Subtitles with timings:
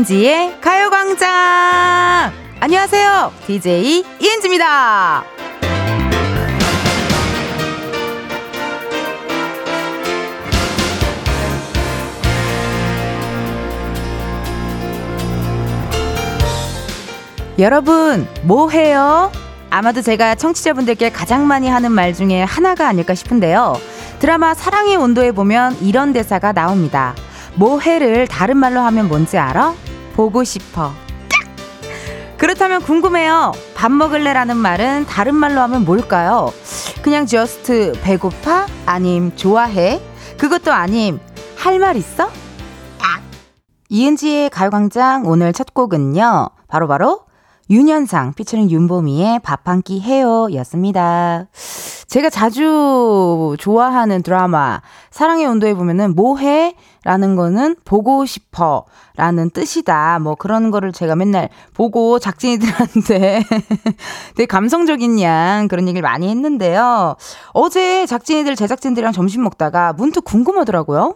[0.00, 1.28] 이은지의 가요광장!
[2.58, 3.32] 안녕하세요.
[3.46, 5.24] DJ 이은지입니다.
[17.58, 19.30] 여러분, 뭐 해요?
[19.68, 23.76] 아마도 제가 청취자분들께 가장 많이 하는 말 중에 하나가 아닐까 싶은데요.
[24.18, 27.14] 드라마 사랑의 온도에 보면 이런 대사가 나옵니다.
[27.54, 29.74] 뭐 해를 다른 말로 하면 뭔지 알아?
[30.20, 30.92] 보고 싶어.
[32.36, 33.52] 그렇다면 궁금해요.
[33.74, 36.52] 밥 먹을래라는 말은 다른 말로 하면 뭘까요?
[37.00, 38.66] 그냥 just 배고파?
[38.84, 39.98] 아님 좋아해?
[40.36, 41.20] 그것도 아님
[41.56, 42.28] 할 말 있어?
[43.88, 46.50] 이은지의 가요광장 오늘 첫 곡은요.
[46.68, 47.20] 바로바로 바로
[47.70, 51.46] 윤현상 피처링 윤보미의 밥 한 끼 해요 였습니다.
[52.08, 56.74] 제가 자주 좋아하는 드라마 사랑의 온도에 보면은 뭐해?
[57.04, 58.84] 라는 거는 보고 싶어
[59.16, 60.18] 라는 뜻이다.
[60.18, 63.44] 뭐 그런 거를 제가 맨날 보고 작진이들한테
[64.36, 67.16] 되게 감성적인 양 그런 얘기를 많이 했는데요.
[67.52, 71.14] 어제 작진이들 제작진들이랑 점심 먹다가 문득 궁금하더라고요.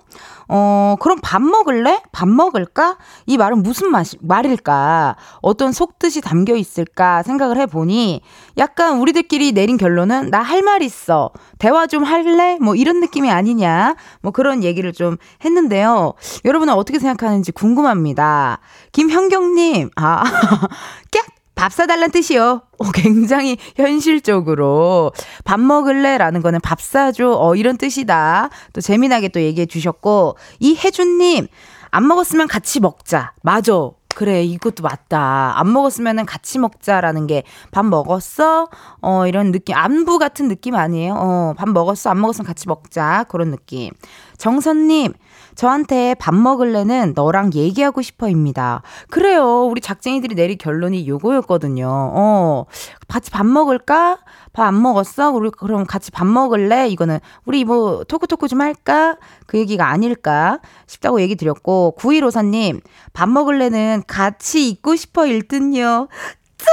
[0.49, 2.01] 어, 그럼 밥 먹을래?
[2.13, 2.97] 밥 먹을까?
[3.27, 5.17] 이 말은 무슨 말, 말일까?
[5.43, 8.21] 어떤 속뜻이 담겨 있을까 생각을 해보니
[8.59, 11.31] 약간 우리들끼리 내린 결론은 나 할 말 있어.
[11.59, 12.59] 대화 좀 할래?
[12.61, 13.97] 뭐 이런 느낌이 아니냐?
[14.23, 16.15] 뭐 그런 얘기를 좀 했는데요.
[16.45, 18.61] 여러분은 어떻게 생각하는지 궁금합니다.
[18.93, 20.23] 김현경님, 아,
[21.11, 21.25] 깍!
[21.55, 22.63] 밥 사달란 뜻이요.
[22.79, 25.13] 어, 굉장히 현실적으로.
[25.45, 26.19] 밥 먹을래?
[26.19, 27.31] 라는 거는 밥 사줘.
[27.31, 28.51] 어, 이런 뜻이다.
[28.73, 31.47] 또 재미나게 또 얘기해 주셨고, 이혜준님,
[31.91, 33.33] 안 먹었으면 같이 먹자.
[33.43, 33.73] 맞아.
[34.17, 35.55] 그래, 이것도 맞다.
[35.57, 38.69] 안 먹었으면은 같이 먹자라는 게 밥 먹었어?
[39.03, 39.75] 어, 이런 느낌.
[39.77, 41.15] 안부 같은 느낌 아니에요?
[41.17, 42.11] 어, 밥 먹었어?
[42.11, 43.25] 안 먹었으면 같이 먹자.
[43.29, 43.91] 그런 느낌.
[44.39, 45.13] 정선님,
[45.55, 48.83] 저한테 밥 먹을래는 너랑 얘기하고 싶어입니다.
[49.11, 49.65] 그래요.
[49.67, 51.87] 우리 작쟁이들이 내릴 결론이 요거였거든요.
[51.89, 52.65] 어,
[53.09, 54.19] 같이 밥 먹을까?
[54.53, 55.31] 밥 안 먹었어?
[55.31, 56.89] 우리 그럼 같이 밥 먹을래?
[56.89, 59.17] 이거는 우리 뭐 토크토크 좀 할까?
[59.47, 62.81] 그 얘기가 아닐까 싶다고 얘기 드렸고 9154님
[63.13, 66.09] 밥 먹을래는 같이 있고 싶어 일든요.
[66.57, 66.67] 짜!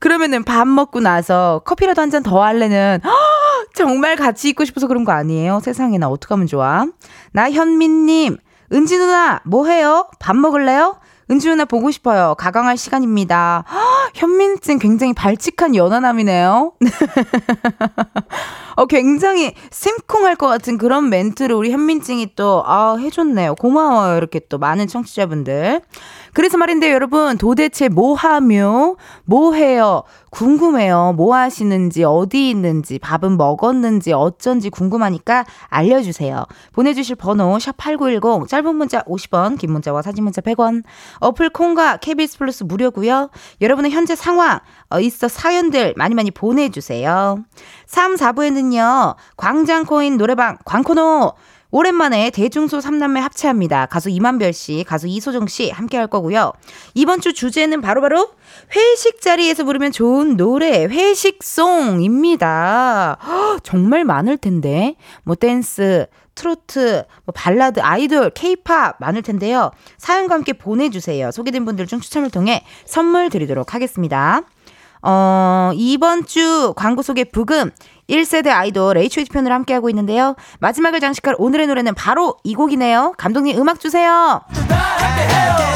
[0.00, 3.00] 그러면은 밥 먹고 나서 커피라도 한 잔 더 할래는
[3.74, 5.60] 정말 같이 있고 싶어서 그런 거 아니에요?
[5.60, 6.86] 세상에 나 어떡하면 좋아?
[7.32, 8.36] 나현민님,
[8.72, 10.08] 은지 누나, 뭐 해요?
[10.18, 10.96] 밥 먹을래요?
[11.30, 12.34] 은지 누나 보고 싶어요.
[12.36, 13.62] 가강할 시간입니다.
[14.14, 16.72] 현민증 굉장히 발칙한 연하남이네요.
[18.76, 23.54] 어, 굉장히 심쿵할 것 같은 그런 멘트를 우리 현민증이 또, 아, 해줬네요.
[23.56, 24.16] 고마워요.
[24.16, 25.82] 이렇게 또 많은 청취자분들.
[26.32, 30.02] 그래서 말인데 여러분 도대체 뭐 하며 뭐 해요?
[30.30, 31.14] 궁금해요.
[31.16, 36.46] 뭐 하시는지, 어디 있는지, 밥은 먹었는지, 어쩐지 궁금하니까 알려주세요.
[36.72, 40.84] 보내주실 번호, 샵 8910, 짧은 문자 50원, 긴 문자와 사진 문자 100원,
[41.18, 43.30] 어플 콩과 KBS 플러스 무료고요
[43.60, 47.44] 여러분의 현재 상황, 어, 있어 사연들 많이 많이 보내주세요.
[47.86, 51.34] 3, 4부에는요, 광장코인 노래방, 광코노,
[51.70, 53.86] 오랜만에 대중소 3남매 합체합니다.
[53.86, 56.52] 가수 임한별 씨, 가수 이소정 씨 함께 할 거고요.
[56.94, 58.30] 이번 주 주제는 바로바로 바로
[58.74, 62.38] 회식 자리에서 부르면 좋은 노래, 회식송입니다.
[63.22, 64.96] 허, 정말 많을 텐데.
[65.22, 69.70] 뭐 댄스, 트로트, 뭐 발라드, 아이돌, 케이팝 많을 텐데요.
[69.98, 71.30] 사연과 함께 보내주세요.
[71.30, 74.42] 소개된 분들 중 추첨을 통해 선물 드리도록 하겠습니다.
[75.02, 77.70] 어, 이번 주 광고 속의 브금
[78.10, 80.34] 1세대 아이돌 H.O.T 편을 함께하고 있는데요.
[80.58, 83.14] 마지막을 장식할 오늘의 노래는 바로 이 곡이네요.
[83.16, 84.42] 감독님 음악 주세요.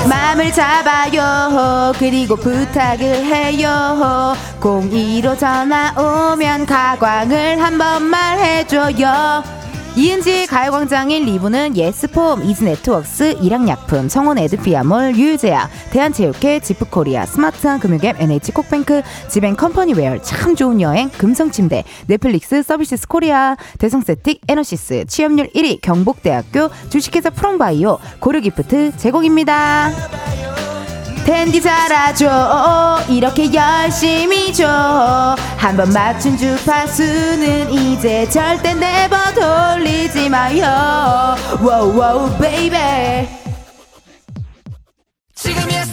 [0.09, 1.93] 마음을 잡아요.
[1.99, 4.35] 그리고 부탁을 해요.
[4.61, 5.95] 02로 전화
[6.33, 9.64] 오면 가광을 한 번만 해줘요.
[9.97, 20.21] 이은지의 가요광장 1, 2부는 예스폼, 이즈네트웍스, 일양약품, 성원애드피아몰, 유유제약, 대한체육회, 지프코리아, 스마트한 금융앱, NH콕뱅크, 지벤컴퍼니웨어,
[20.23, 28.97] 참 좋은 여행, 금성침대, 넷플릭스, 서비스 코리아, 대성쎌틱, 에너시스, 취업률 1위, 경북대학교, 주식회사 프롬바이오, 고려기프트
[28.97, 30.44] 제공입니다.
[31.25, 35.35] 댄디 잘하죠 이렇게 열심히 줘
[35.65, 41.35] 한 번 맞춘 주파수는 이제 절대 내버 돌리지 마요.
[41.63, 43.27] 워우 워우 baby
[45.35, 45.84] 지금이야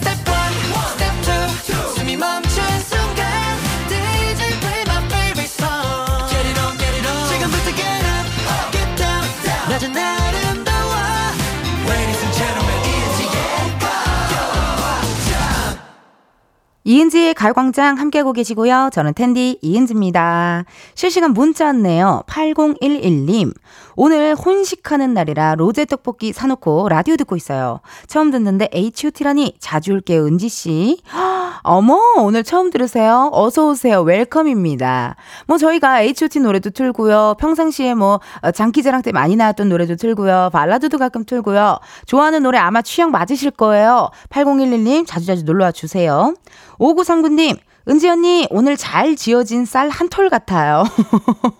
[16.84, 18.90] 이은지의 가요광장 함께하고 계시고요.
[18.92, 20.64] 저는 텐디 이은지입니다.
[20.94, 22.24] 실시간 문자 왔네요.
[22.26, 23.54] 8011님.
[23.94, 27.80] 오늘 혼식하는 날이라 로제 떡볶이 사놓고 라디오 듣고 있어요.
[28.06, 31.02] 처음 듣는데 H.O.T라니 자주 올게요, 은지씨.
[31.64, 33.30] 어머, 오늘 처음 들으세요?
[33.32, 34.02] 어서오세요.
[34.02, 35.16] 웰컴입니다.
[35.46, 37.36] 뭐 저희가 H.O.T 노래도 틀고요.
[37.38, 40.50] 평상시에 뭐 어, 장기자랑 때 많이 나왔던 노래도 틀고요.
[40.52, 41.78] 발라드도 가끔 틀고요.
[42.06, 44.10] 좋아하는 노래 아마 취향 맞으실 거예요.
[44.30, 46.34] 8011님 자주자주 놀러와 주세요.
[46.78, 50.84] 5939님, 은지 언니, 오늘 잘 지어진 쌀 한 톨 같아요.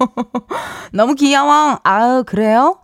[0.93, 1.79] 너무 귀여워.
[1.83, 2.79] 아우, 그래요?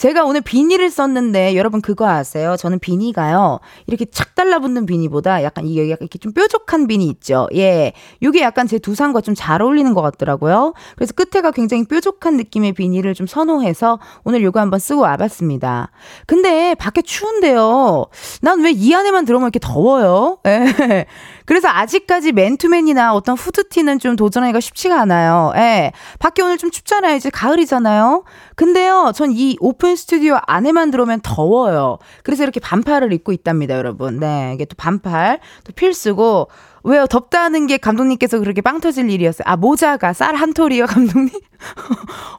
[0.00, 2.56] 제가 오늘 비니를 썼는데 여러분 그거 아세요?
[2.56, 3.60] 저는 비니가요.
[3.86, 7.48] 이렇게 착 달라붙는 비니보다 약간 이게 약간 이렇게 좀 뾰족한 비니 있죠.
[7.54, 7.92] 예.
[8.22, 10.72] 요게 약간 제 두상과 좀 잘 어울리는 것 같더라고요.
[10.96, 15.90] 그래서 끝에가 굉장히 뾰족한 느낌의 비니를 좀 선호해서 오늘 요거 한번 쓰고 와봤습니다.
[16.26, 18.06] 근데 밖에 추운데요.
[18.40, 20.38] 난 왜 이 안에만 들어오면 이렇게 더워요?
[20.46, 21.04] 예.
[21.44, 25.52] 그래서 아직까지 맨투맨이나 어떤 후드티는 좀 도전하기가 쉽지가 않아요.
[25.56, 25.92] 예.
[26.20, 27.16] 밖에 오늘 좀 춥잖아요.
[27.16, 28.24] 이제 가을이잖아요.
[28.56, 31.98] 근데요, 전 이 오픈 스튜디오 안에만 들어오면 더워요.
[32.22, 34.18] 그래서 이렇게 반팔을 입고 있답니다, 여러분.
[34.18, 34.52] 네.
[34.54, 36.48] 이게 또 반팔, 또 필수고,
[36.82, 37.06] 왜요?
[37.06, 39.44] 덥다는 게 감독님께서 그렇게 빵 터질 일이었어요.
[39.46, 41.30] 아, 모자가 쌀 한 톨이요, 감독님?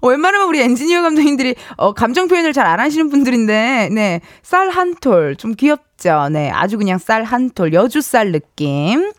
[0.01, 4.21] 어, 웬만하면 우리 엔지니어 감독님들이, 어, 감정 표현을 잘 안 하시는 분들인데, 네.
[4.41, 5.35] 쌀 한 톨.
[5.35, 6.29] 좀 귀엽죠?
[6.31, 6.49] 네.
[6.49, 7.73] 아주 그냥 쌀 한 톨.
[7.73, 9.11] 여주쌀 느낌.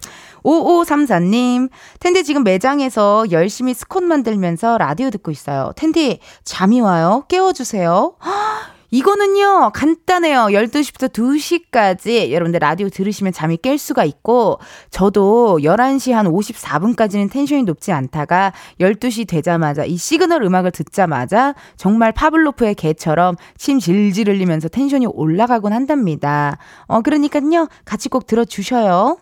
[0.44, 5.72] 5534님, 텐디 지금 매장에서 열심히 스콘 만들면서 라디오 듣고 있어요.
[5.76, 7.24] 텐디, 잠이 와요?
[7.28, 8.16] 깨워주세요.
[8.94, 10.48] 이거는요, 간단해요.
[10.48, 14.58] 12시부터 2시까지 여러분들 라디오 들으시면 잠이 깰 수가 있고,
[14.90, 22.74] 저도 11시 한 54분까지는 텐션이 높지 않다가 12시 되자마자 이 시그널 음악을 듣자마자 정말 파블로프의
[22.74, 26.58] 개처럼 침 질질 흘리면서 텐션이 올라가곤 한답니다.
[26.86, 29.16] 어, 그러니까요, 같이 꼭 들어주셔요.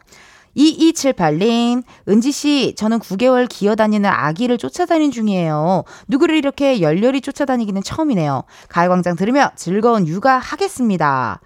[0.56, 5.84] 2278님, 은지씨, 저는 9개월 기어다니는 아기를 쫓아다닌 중이에요.
[6.08, 8.44] 누구를 이렇게 열렬히 쫓아다니기는 처음이네요.
[8.68, 11.40] 가요광장 들으며 즐거운 육아 하겠습니다.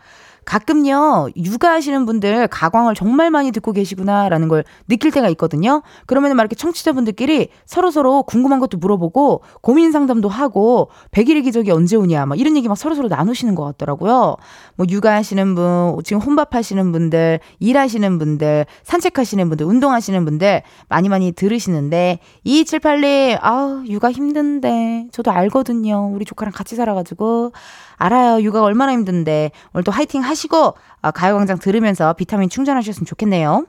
[0.44, 5.82] 가끔요, 육아하시는 분들 가광을 정말 많이 듣고 계시구나라는 걸 느낄 때가 있거든요.
[6.06, 12.26] 그러면 막 이렇게 청취자분들끼리 서로서로 궁금한 것도 물어보고 고민 상담도 하고 100일 기적이 언제 오냐
[12.26, 14.36] 막 이런 얘기 막 서로서로 나누시는 것 같더라고요.
[14.76, 22.18] 뭐 육아하시는 분, 지금 혼밥하시는 분들, 일하시는 분들, 산책하시는 분들, 운동하시는 분들 많이 많이 들으시는데
[22.46, 26.10] 2278님, 아우, 육아 힘든데 저도 알거든요.
[26.12, 27.52] 우리 조카랑 같이 살아가지고
[27.96, 28.42] 알아요.
[28.42, 33.66] 육아 얼마나 힘든데 오늘도 화이팅 하시고 아, 가요광장 들으면서 비타민 충전하셨으면 좋겠네요.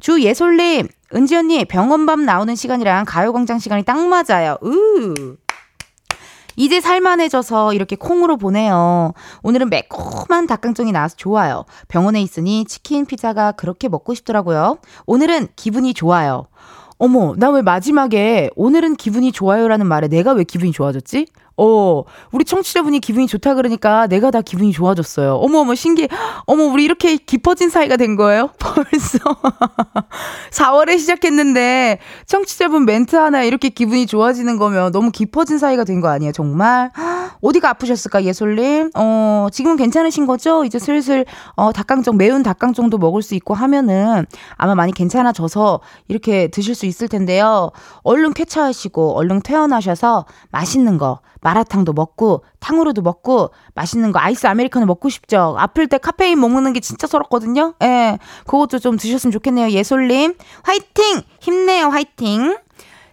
[0.00, 4.56] 주예솔님, 은지 언니 병원밥 나오는 시간이랑 가요광장 시간이 딱 맞아요.
[4.62, 5.36] 으.
[6.56, 9.12] 이제 살만해져서 이렇게 콩으로 보내요.
[9.42, 11.64] 오늘은 매콤한 닭강정이 나와서 좋아요.
[11.88, 14.78] 병원에 있으니 치킨, 피자가 그렇게 먹고 싶더라고요.
[15.06, 16.46] 오늘은 기분이 좋아요.
[16.98, 21.26] 어머, 나 왜 마지막에 오늘은 기분이 좋아요라는 말에 내가 왜 기분이 좋아졌지?
[21.56, 22.02] 어,
[22.32, 25.34] 우리 청취자분이 기분이 좋다 그러니까 내가 다 기분이 좋아졌어요.
[25.36, 26.08] 어머, 어머, 신기해.
[26.46, 28.50] 어머, 우리 이렇게 깊어진 사이가 된 거예요?
[28.58, 29.18] 벌써.
[30.50, 36.32] 4월에 시작했는데, 청취자분 멘트 하나 이렇게 기분이 좋아지는 거면 너무 깊어진 사이가 된 거 아니에요,
[36.32, 36.90] 정말?
[37.40, 38.90] 어디가 아프셨을까, 예솔님?
[38.96, 40.64] 어, 지금은 괜찮으신 거죠?
[40.64, 41.24] 이제 슬슬,
[41.54, 47.06] 어, 닭강정, 매운 닭강정도 먹을 수 있고 하면은 아마 많이 괜찮아져서 이렇게 드실 수 있을
[47.08, 47.70] 텐데요.
[48.02, 55.10] 얼른 쾌차하시고, 얼른 퇴원하셔서 맛있는 거, 마라탕도 먹고 탕후루도 먹고 맛있는 거 아이스 아메리카노 먹고
[55.10, 55.54] 싶죠.
[55.58, 57.74] 아플 때 카페인 먹는 게 진짜 서럽거든요.
[57.82, 58.18] 예.
[58.46, 59.70] 그것도 좀 드셨으면 좋겠네요.
[59.70, 60.34] 예솔님.
[60.62, 61.20] 화이팅!
[61.40, 61.88] 힘내요.
[61.88, 62.56] 화이팅!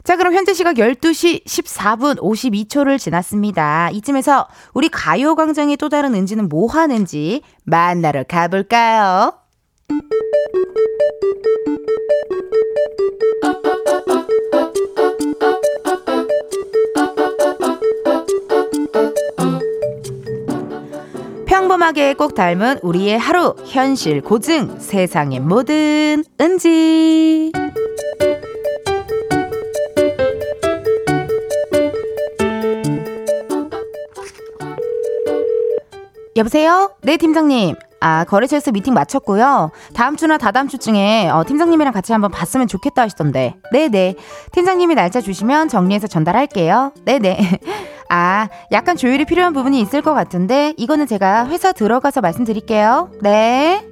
[0.04, 3.90] 자, 그럼 현재 시각 12시 14분 52초를 지났습니다.
[3.92, 9.34] 이쯤에서 우리 가요광장의 또 다른 은지는 뭐 하는지 만나러 가볼까요?
[21.82, 27.52] 평범하게 꼭 닮은 우리의 하루 현실 고증 세상의 모든 은지
[36.36, 36.94] 여보세요?
[37.02, 39.70] 네 팀장님 아, 거래처에서 미팅 마쳤고요.
[39.94, 43.56] 다음 주나 다다음 주중에 어, 팀장님이랑 같이 한번 봤으면 좋겠다 하시던데.
[43.72, 44.16] 네네.
[44.52, 46.94] 팀장님이 날짜 주시면 정리해서 전달할게요.
[47.06, 47.60] 네네.
[48.10, 53.12] 아, 약간 조율이 필요한 부분이 있을 것 같은데, 이거는 제가 회사 들어가서 말씀드릴게요.
[53.22, 53.88] 네.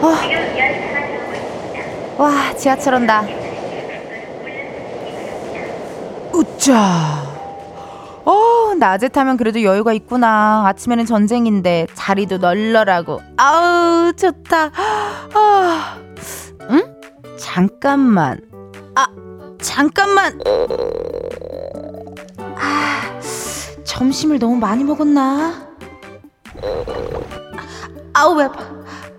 [0.00, 0.14] 어.
[2.22, 3.24] 와, 지하철 온다.
[6.32, 7.27] 우짜.
[8.28, 10.64] 어, 낮에 타면 그래도 여유가 있구나.
[10.66, 13.22] 아침에는 전쟁인데 자리도 널널하고.
[13.38, 14.70] 아우, 좋다.
[15.32, 15.98] 아,
[16.68, 16.94] 응?
[17.38, 18.38] 잠깐만.
[18.94, 19.06] 아,
[19.62, 20.38] 잠깐만.
[22.38, 23.18] 아,
[23.84, 25.66] 점심을 너무 많이 먹었나?
[28.12, 28.62] 아우, 왜 아파.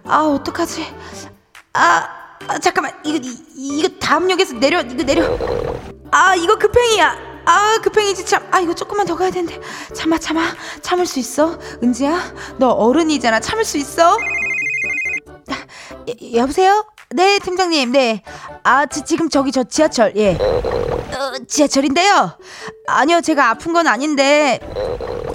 [0.06, 0.86] 아, 어떡하지?
[1.74, 2.08] 아,
[2.48, 2.94] 아 잠깐만.
[3.04, 5.24] 이거, 이, 이거 다음 역에서 내려, 이거 내려.
[6.12, 7.29] 아, 이거 급행이야.
[7.50, 8.48] 아 급행이지 참.
[8.51, 9.60] 아 이거 조금만 더 가야 되는데.
[9.96, 10.56] 참아 참아.
[10.84, 11.58] 참을 수 있어?
[11.82, 13.39] 은지야, 너 어른이잖아.
[13.39, 14.15] 참을 수 있어?
[15.50, 15.65] 아,
[16.08, 16.86] 여, 여보세요?
[17.10, 17.91] 네 팀장님.
[17.91, 18.22] 네.
[18.62, 20.15] 아 지, 지금 저기 저 지하철.
[20.15, 20.36] 예.
[20.36, 22.38] 어, 지하철인데요.
[22.86, 24.60] 아니요 제가 아픈 건 아닌데.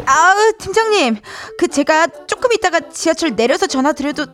[0.06, 1.16] 아우 팀장님.
[1.58, 4.26] 그 제가 조금 있다가 지하철 내려서 전화 드려도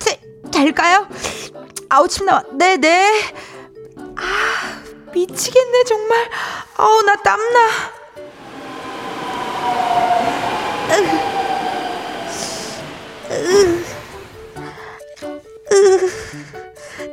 [0.00, 0.18] 되,
[0.50, 1.06] 될까요?
[1.90, 2.44] 아우 침 나와.
[2.50, 2.78] 네네.
[2.78, 3.34] 네.
[4.16, 4.65] 아.
[5.16, 6.28] 미치겠네 정말.
[6.76, 7.68] 아우 나 땀나.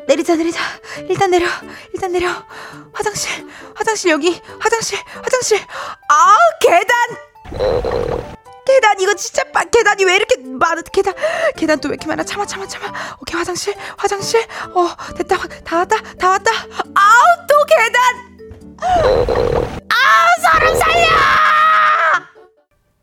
[0.05, 0.59] 내리자 내리자.
[1.07, 1.47] 일단 내려
[1.93, 2.29] 일단 내려.
[2.91, 4.41] 화장실 화장실 여기.
[4.59, 5.59] 화장실 화장실.
[6.09, 8.32] 아 계단
[8.65, 10.81] 계단 이거 진짜 빠, 계단이 왜 이렇게 많아?
[10.91, 11.13] 계단
[11.57, 12.23] 계단 또 왜 이렇게 많아?
[12.23, 12.87] 참아 참아 참아.
[13.21, 14.41] 오케이 화장실 화장실.
[14.73, 16.51] 어 됐다 다 왔다 다 왔다.
[16.51, 17.99] 아우 또 계단!
[19.89, 19.95] 아
[20.41, 21.05] 사람 살려!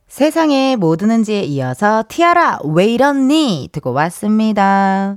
[0.09, 3.69] 세상에 뭐 드는지에 이어서 티아라 왜 이렇니?
[3.73, 5.17] 듣고 왔습니다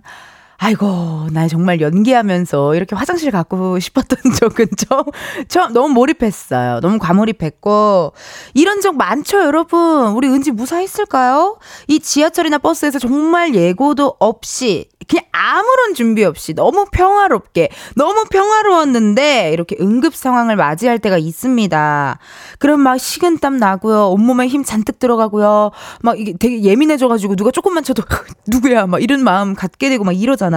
[0.65, 5.03] 아이고, 나 정말 연기하면서 이렇게 화장실 갖고 싶었던 적은 좀,
[5.49, 6.79] 좀 너무 몰입했어요.
[6.79, 8.13] 너무 과몰입했고,
[8.53, 10.13] 이런 적 많죠, 여러분?
[10.13, 11.57] 우리 은지 무사했을까요?
[11.89, 19.75] 이 지하철이나 버스에서 정말 예고도 없이 그냥 아무런 준비 없이 너무 평화롭게 너무 평화로웠는데 이렇게
[19.79, 22.19] 응급 상황을 맞이할 때가 있습니다.
[22.59, 24.09] 그럼 막 식은땀 나고요.
[24.09, 25.71] 온몸에 힘 잔뜩 들어가고요.
[26.01, 28.03] 막 이게 되게 예민해져가지고 누가 조금만 쳐도
[28.47, 30.52] 누구야 막 이런 마음 갖게 되고 막 이러잖아요.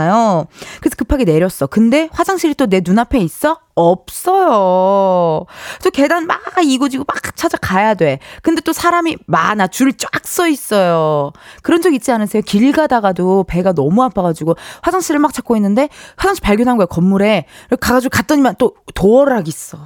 [0.80, 1.66] 그래서 급하게 내렸어.
[1.66, 3.58] 근데 화장실이 또 내 눈앞에 있어?
[3.74, 5.44] 없어요.
[5.80, 8.18] 저 계단 막 이고지고 막 찾아가야 돼.
[8.42, 9.66] 근데 또 사람이 많아.
[9.68, 11.32] 줄 쫙 서 있어요.
[11.62, 12.42] 그런 적 있지 않으세요?
[12.44, 17.46] 길 가다가도 배가 너무 아파가지고 화장실을 막 찾고 있는데 화장실 발견한 거야, 건물에.
[17.80, 19.78] 가가지고 갔더니만 또 도어락 있어.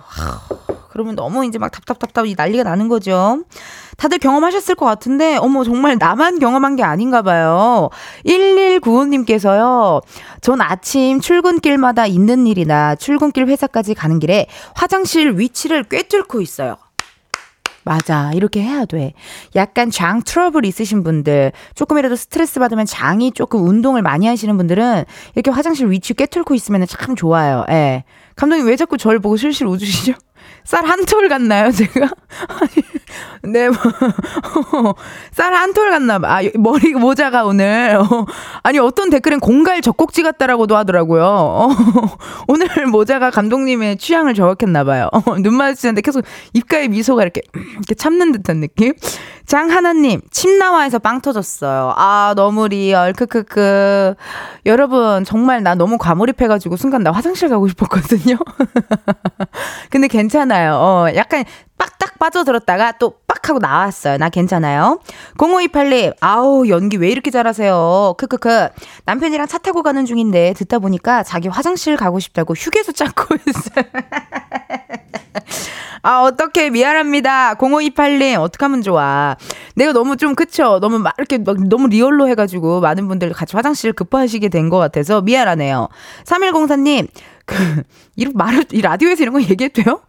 [0.91, 3.45] 그러면 너무 이제 막 답답답답 난리가 나는 거죠.
[3.97, 7.91] 다들 경험하셨을 것 같은데, 어머, 정말 나만 경험한 게 아닌가 봐요.
[8.27, 10.03] 1195님께서요,
[10.41, 16.77] 전 아침 출근길마다 있는 일이나 출근길 회사까지 가는 길에 화장실 위치를 꿰뚫고 있어요.
[17.85, 18.31] 맞아.
[18.35, 19.15] 이렇게 해야 돼.
[19.57, 25.05] 약간 장 트러블 있으신 분들, 조금이라도 스트레스 받으면 장이 조금 운동을 많이 하시는 분들은
[25.35, 27.65] 이렇게 화장실 위치 꿰뚫고 있으면 참 좋아요.
[27.71, 28.05] 예.
[28.37, 30.15] 감독님 왜 자꾸 저를 보고 실실 웃으시죠?
[30.65, 32.09] 쌀 한 톨 같나요, 제가?
[32.49, 33.77] 아니, 네, 뭐,
[35.33, 36.37] 쌀한 톨 같나 봐.
[36.39, 37.97] 아, 머리 모자가 오늘.
[37.99, 38.27] 어,
[38.63, 41.25] 아니, 어떤 댓글엔 공갈 젖꼭지 같다라고도 하더라고요.
[41.25, 41.69] 어,
[42.49, 45.09] 오늘 모자가 감독님의 취향을 저격했나 봐요.
[45.13, 47.41] 어, 눈 마주치는데 계속 입가에 미소가 이렇게,
[47.75, 48.93] 이렇게 참는 듯한 느낌?
[49.51, 51.93] 장하나님, 침나와에서 빵 터졌어요.
[51.97, 53.13] 아, 너무 리얼.
[53.13, 54.15] 크크크.
[54.65, 58.37] 여러분, 정말 나 너무 과몰입해가지고 순간 나 화장실 가고 싶었거든요.
[59.91, 60.75] 근데 괜찮아요.
[60.77, 61.45] 어, 약간
[61.77, 64.19] 빡딱 빠져들었다가 또 빡 하고 나왔어요.
[64.19, 65.01] 나 괜찮아요.
[65.39, 68.15] 0528님, 아우, 연기 왜 이렇게 잘하세요?
[68.19, 68.69] 크크크.
[69.07, 73.85] 남편이랑 차 타고 가는 중인데 듣다 보니까 자기 화장실 가고 싶다고 휴게소 찾고 있어요.
[76.03, 77.55] 아, 어떻게 미안합니다.
[77.57, 79.37] 0528님, 어떡하면 좋아.
[79.75, 80.79] 내가 너무 좀, 그쵸?
[80.81, 85.21] 너무 막 이렇게 막 너무 리얼로 해가지고 많은 분들 같이 화장실 급하시게 된 것 같아서
[85.21, 85.89] 미안하네요.
[86.25, 87.09] 3104님,
[87.45, 87.83] 그,
[88.17, 90.01] 이런 말을, 이 라디오에서 이런 거 얘기해도 돼요?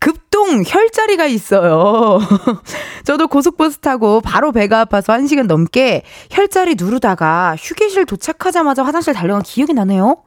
[0.00, 2.18] 급동 혈자리가 있어요.
[3.04, 9.74] 저도 고속버스 타고 바로 배가 아파서 1시간 넘게 혈자리 누르다가 휴게실 도착하자마자 화장실 달려간 기억이
[9.74, 10.22] 나네요.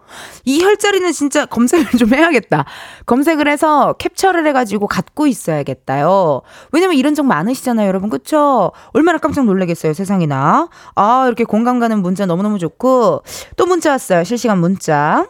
[0.46, 2.66] 이 혈자리는 진짜 검색을 좀 해야겠다.
[3.08, 6.44] 검색을 해서 캡처를 해가지고 갖고 있어야겠다요.
[6.72, 8.12] 왜냐면 이런 적 많으시잖아요, 여러분.
[8.12, 8.72] 그쵸?
[8.92, 10.70] 얼마나 깜짝 놀라겠어요, 세상이나.
[10.94, 13.24] 아, 이렇게 공감 가는 문자 너무너무 좋고.
[13.58, 15.26] 또 문자 왔어요, 실시간 문자.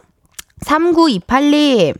[0.64, 1.94] 3928님,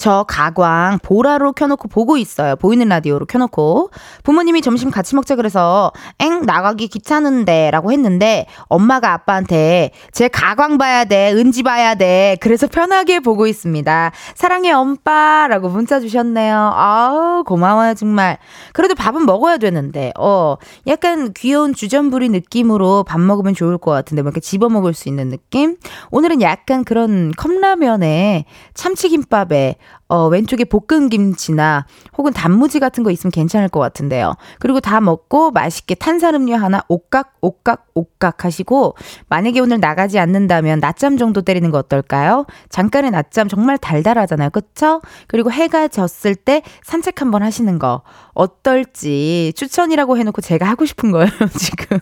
[0.00, 2.56] 저 가광 보라로 켜놓고 보고 있어요.
[2.56, 3.90] 보이는 라디오로 켜놓고.
[4.22, 11.04] 부모님이 점심 같이 먹자 그래서 엥 나가기 귀찮은데 라고 했는데 엄마가 아빠한테 제 가광 봐야
[11.04, 11.34] 돼.
[11.34, 12.38] 은지 봐야 돼.
[12.40, 14.12] 그래서 편하게 보고 있습니다.
[14.34, 16.56] 사랑해 엄빠 라고 문자 주셨네요.
[16.74, 18.38] 아우 고마워요 정말.
[18.72, 24.30] 그래도 밥은 먹어야 되는데 어 약간 귀여운 주전부리 느낌으로 밥 먹으면 좋을 것 같은데 뭐
[24.30, 25.76] 이렇게 집어 먹을 수 있는 느낌?
[26.10, 29.76] 오늘은 약간 그런 컵라면에 참치김밥에
[30.10, 31.86] 어, 왼쪽에 볶은 김치나
[32.18, 34.34] 혹은 단무지 같은 거 있으면 괜찮을 것 같은데요.
[34.58, 38.96] 그리고 다 먹고 맛있게 탄산음료 하나 옥각, 옥각, 옥각 하시고
[39.28, 42.46] 만약에 오늘 나가지 않는다면 낮잠 정도 때리는 거 어떨까요?
[42.70, 44.50] 잠깐의 낮잠 정말 달달하잖아요.
[44.50, 45.00] 그쵸?
[45.28, 48.02] 그리고 해가 졌을 때 산책 한번 하시는 거
[48.34, 51.98] 어떨지 추천이라고 해놓고 제가 하고 싶은 거예요, 지금.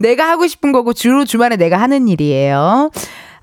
[0.00, 2.90] 내가 하고 싶은 거고 주로 주말에 내가 하는 일이에요.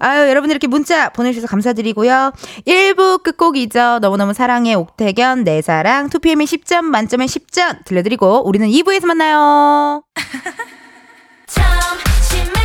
[0.06, 2.32] 아유, 여러분들 이렇게 문자 보내주셔서 감사드리고요.
[2.68, 3.98] 1부 끝곡이죠.
[4.02, 10.04] 너무너무 사랑해, 옥태견, 내 사랑, 2PM의 10점 만점에 10점 들려드리고, 우리는 2부에서 만나요.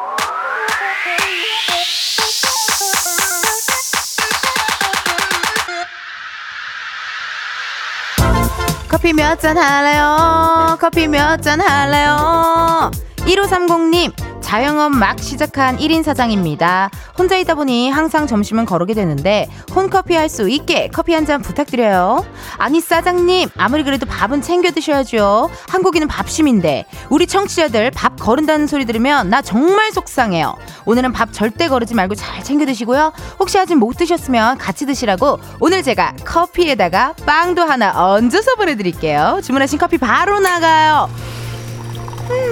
[8.91, 10.77] 커피 몇 잔 할래요?
[10.79, 12.91] 커피 몇 잔 할래요?
[13.25, 14.11] 1530님,
[14.51, 16.89] 자영업 막 시작한 1인 사장입니다.
[17.17, 22.25] 혼자 있다 보니 항상 점심은 거르게 되는데 홈커피 할 수 있게 커피 한 잔 부탁드려요.
[22.57, 25.49] 아니 사장님 아무리 그래도 밥은 챙겨 드셔야죠.
[25.69, 30.55] 한국인은 밥심인데 우리 청취자들 밥 거른다는 소리 들으면 나 정말 속상해요.
[30.85, 33.13] 오늘은 밥 절대 거르지 말고 잘 챙겨 드시고요.
[33.39, 39.39] 혹시 아직 못 드셨으면 같이 드시라고 오늘 제가 커피에다가 빵도 하나 얹어서 보내드릴게요.
[39.45, 41.09] 주문하신 커피 바로 나가요.
[42.29, 42.51] 음,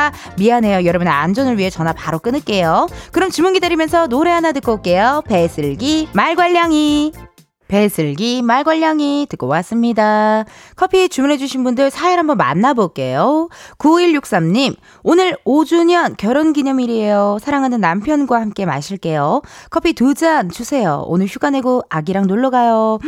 [0.37, 0.85] 미안해요.
[0.85, 2.87] 여러분의 안전을 위해 전화 바로 끊을게요.
[3.11, 5.21] 그럼 주문 기다리면서 노래 하나 듣고 올게요.
[5.27, 7.11] 배슬기 말괄량이.
[7.67, 10.43] 배슬기 말괄량이 듣고 왔습니다.
[10.75, 13.47] 커피 주문해주신 분들 사연 한번 만나볼게요.
[13.77, 17.37] 9163님, 오늘 5주년 결혼 기념일이에요.
[17.39, 19.41] 사랑하는 남편과 함께 마실게요.
[19.69, 21.05] 커피 두 잔 주세요.
[21.07, 22.99] 오늘 휴가 내고 아기랑 놀러 가요.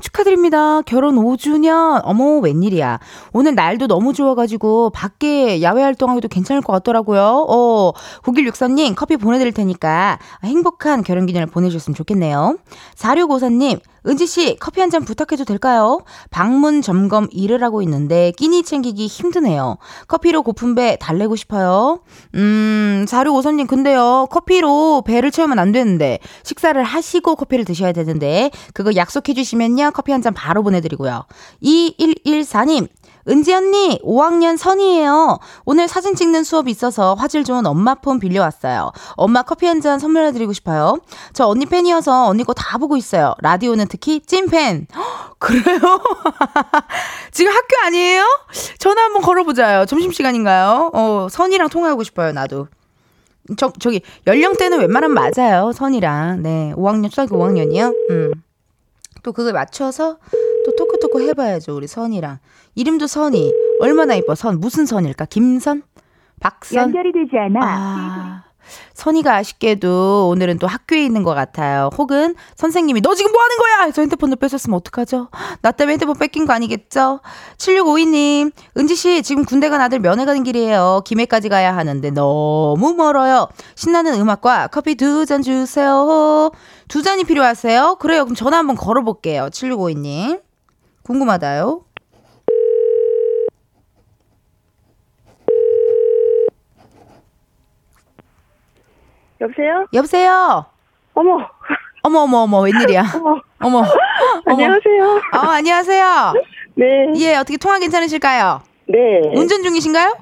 [0.00, 0.82] 축하드립니다.
[0.82, 2.00] 결혼 5주년.
[2.04, 3.00] 어머, 웬일이야.
[3.32, 7.46] 오늘 날도 너무 좋아가지고 밖에 야외 활동하기도 괜찮을 것 같더라고요.
[7.48, 12.58] 어, 9164님 커피 보내드릴 테니까 행복한 결혼 기념을 보내주셨으면 좋겠네요.
[12.96, 16.00] 4654님, 은지 씨, 커피 한 잔 부탁해도 될까요?
[16.30, 19.76] 방문 점검 일을 하고 있는데 끼니 챙기기 힘드네요.
[20.06, 22.00] 커피로 고픈 배 달래고 싶어요.
[22.34, 29.34] 음, 4654님, 근데요, 커피로 배를 채우면 안 되는데, 식사를 하시고 커피를 드셔야 되는데, 그거 약속해
[29.34, 31.26] 주시면요, 커피 한 잔 바로 보내드리고요.
[31.62, 32.88] 2114님,
[33.28, 35.38] 은지 언니, 5학년 선이에요.
[35.64, 38.92] 오늘 사진 찍는 수업이 있어서 화질 좋은 엄마 폰 빌려왔어요.
[39.16, 40.98] 엄마 커피 한 잔 선물해드리고 싶어요.
[41.32, 43.34] 저 언니 팬이어서 언니 거 다 보고 있어요.
[43.40, 44.86] 라디오는 특히 찐팬.
[45.38, 45.78] 그래요?
[47.30, 48.24] 지금 학교 아니에요?
[48.78, 49.86] 전화 한번 걸어보자요.
[49.86, 50.90] 점심시간인가요?
[50.94, 52.66] 어, 선이랑 통화하고 싶어요, 나도.
[53.56, 56.42] 저, 저기, 연령대는 웬만하면 맞아요, 선이랑.
[56.42, 57.94] 네, 5학년, 초등학교 5학년이요?
[58.10, 58.32] 음.
[59.22, 60.18] 또 그걸 맞춰서
[60.64, 62.38] 또 토크토크 해봐야죠, 우리 선이랑.
[62.74, 63.52] 이름도 선이.
[63.80, 64.60] 얼마나 이뻐, 선.
[64.60, 65.26] 무슨 선일까?
[65.26, 65.82] 김선?
[66.40, 66.78] 박선?
[66.78, 67.60] 연결이 되지 않아.
[67.62, 68.44] 아,
[68.94, 71.90] 선이가 아쉽게도 오늘은 또 학교에 있는 것 같아요.
[71.96, 73.86] 혹은 선생님이 너 지금 뭐 하는 거야?
[73.86, 75.28] 해서 핸드폰을 뺏었으면 어떡하죠?
[75.62, 77.20] 나 때문에 핸드폰 뺏긴 거 아니겠죠?
[77.58, 81.02] 7652님, 은지씨, 지금 군대 간 아들 면회 가는 길이에요.
[81.04, 83.48] 김해까지 가야 하는데 너무 멀어요.
[83.74, 86.50] 신나는 음악과 커피 두 잔 주세요.
[86.88, 87.96] 두 잔이 필요하세요?
[88.00, 88.24] 그래요.
[88.24, 89.48] 그럼 전화 한번 걸어볼게요.
[89.50, 90.40] 7652님.
[91.02, 91.82] 궁금하다요.
[99.40, 99.86] 여보세요?
[99.92, 100.66] 여보세요?
[101.14, 101.48] 어머,
[102.02, 103.04] 어머, 어머, 어머, 웬일이야?
[103.60, 103.78] 어머.
[103.80, 103.84] 어머.
[104.46, 105.20] 안녕하세요.
[105.32, 106.32] 아, 안녕하세요.
[106.74, 106.84] 네.
[107.16, 108.62] 예, 어떻게 통화 괜찮으실까요?
[108.86, 108.96] 네.
[109.34, 110.16] 운전 중이신가요?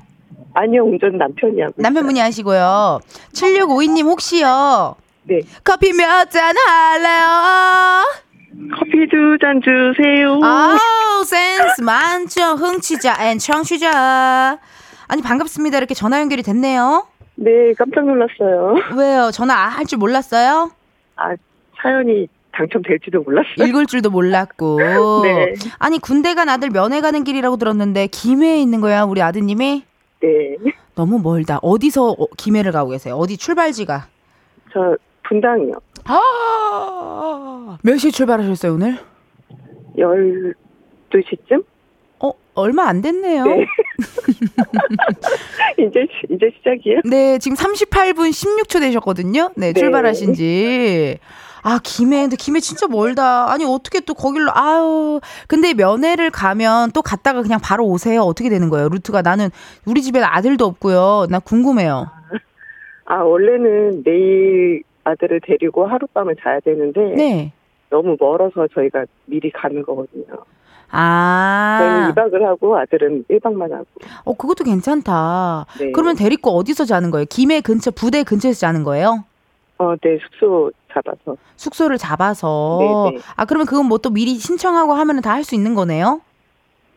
[0.54, 1.74] 아니요, 운전 남편이 하고.
[1.76, 3.00] 남편분이 하시고요.
[3.32, 4.96] 7652님 혹시요.
[5.24, 5.40] 네.
[5.64, 8.04] 커피 몇 잔 할래요?
[8.78, 10.40] 커피 두 잔 주세요.
[10.42, 12.54] 아우, 센스 많죠.
[12.54, 14.58] 흥취자 and 청취자.
[15.08, 15.76] 아니, 반갑습니다.
[15.78, 17.06] 이렇게 전화 연결이 됐네요.
[17.36, 18.74] 네, 깜짝 놀랐어요.
[18.96, 19.30] 왜요?
[19.32, 20.70] 전화 할 줄 몰랐어요?
[21.16, 21.34] 아,
[21.80, 23.66] 사연이 당첨될지도 몰랐어요.
[23.66, 24.78] 읽을 줄도 몰랐고.
[25.24, 25.54] 네.
[25.78, 29.84] 아니 군대 간 아들 면회 가는 길이라고 들었는데 김해에 있는 거야 우리 아드님이?
[30.22, 30.56] 네.
[30.94, 31.58] 너무 멀다.
[31.62, 33.16] 어디서 어, 김해를 가고 계세요?
[33.16, 34.06] 어디 출발지가?
[34.72, 35.74] 저 분당이요.
[36.06, 38.98] 아, 몇 시에 출발하셨어요 오늘?
[39.98, 41.64] 12시쯤?
[42.56, 43.44] 어 얼마 안 됐네요.
[43.44, 43.66] 네.
[45.78, 47.00] 이제, 이제 시작이에요?
[47.04, 49.50] 네, 지금 38분 16초 되셨거든요.
[49.56, 49.78] 네, 네.
[49.78, 51.18] 출발하신 지.
[51.62, 52.22] 아, 김해.
[52.22, 53.50] 근데 김해 진짜 멀다.
[53.50, 55.20] 아니, 어떻게 또 거길로, 아유.
[55.48, 58.22] 근데 면회를 가면 또 갔다가 그냥 바로 오세요.
[58.22, 58.88] 어떻게 되는 거예요?
[58.88, 59.22] 루트가.
[59.22, 59.50] 나는
[59.84, 61.26] 우리 집에 아들도 없고요.
[61.28, 62.08] 나 궁금해요.
[63.04, 67.52] 아, 원래는 내일 아들을 데리고 하룻밤을 자야 되는데 네.
[67.90, 70.24] 너무 멀어서 저희가 미리 가는 거거든요.
[70.90, 72.12] 저희는 아.
[72.14, 73.86] 2박을 하고 아들은 1박만 하고.
[74.24, 75.66] 어, 그것도 괜찮다.
[75.78, 75.92] 네.
[75.92, 77.26] 그러면 데리고 어디서 자는 거예요?
[77.28, 79.24] 김해 근처, 부대 근처에서 자는 거예요?
[79.78, 81.36] 어, 네, 숙소 잡아서.
[81.56, 82.78] 숙소를 잡아서.
[83.10, 83.22] 네 네.
[83.36, 86.20] 아, 그러면 그건 뭐 또 미리 신청하고 하면 다 할 수 있는 거네요?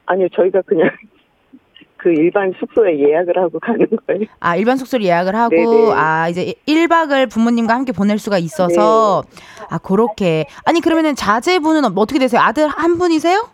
[0.06, 0.90] 아니요, 저희가 그냥
[1.98, 4.24] 그 일반 숙소에 예약을 하고 가는 거예요.
[4.40, 5.92] 아, 일반 숙소를 예약을 하고, 네네.
[5.94, 9.66] 아, 이제 1박을 부모님과 함께 보낼 수가 있어서, 네.
[9.70, 10.46] 아, 그렇게.
[10.64, 12.40] 아니, 그러면은 자제분은 어떻게 되세요?
[12.42, 13.50] 아들 한 분이세요?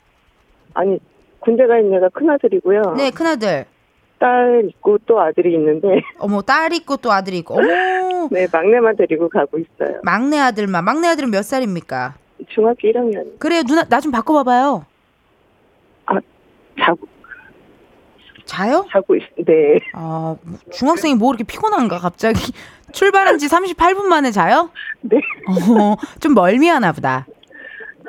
[0.76, 1.00] 아니,
[1.40, 2.94] 군대 가 있는 애가 큰 아들이고요.
[2.98, 3.66] 네, 큰 아들.
[4.20, 7.66] 딸 있고 또 아들이 있는데, 어머, 딸 있고 또 아들 있고, 어머,
[8.32, 10.00] 네, 막내만 데리고 가고 있어요.
[10.04, 10.84] 막내 아들만.
[10.86, 12.14] 막내 아들은 몇 살입니까?
[12.50, 13.40] 중학교 1학년.
[13.40, 14.86] 그래요, 누나, 나 좀 바꿔봐봐요.
[16.78, 17.08] 자고,
[18.46, 18.86] 자요?
[18.92, 19.80] 자고 있, 네.
[19.94, 22.52] 아, 뭐 중학생이 뭐 이렇게 피곤한가, 갑자기.
[22.92, 24.70] 출발한 지 38분 만에 자요?
[25.02, 25.18] 네.
[25.50, 27.26] 어, 좀 멀미하나 보다.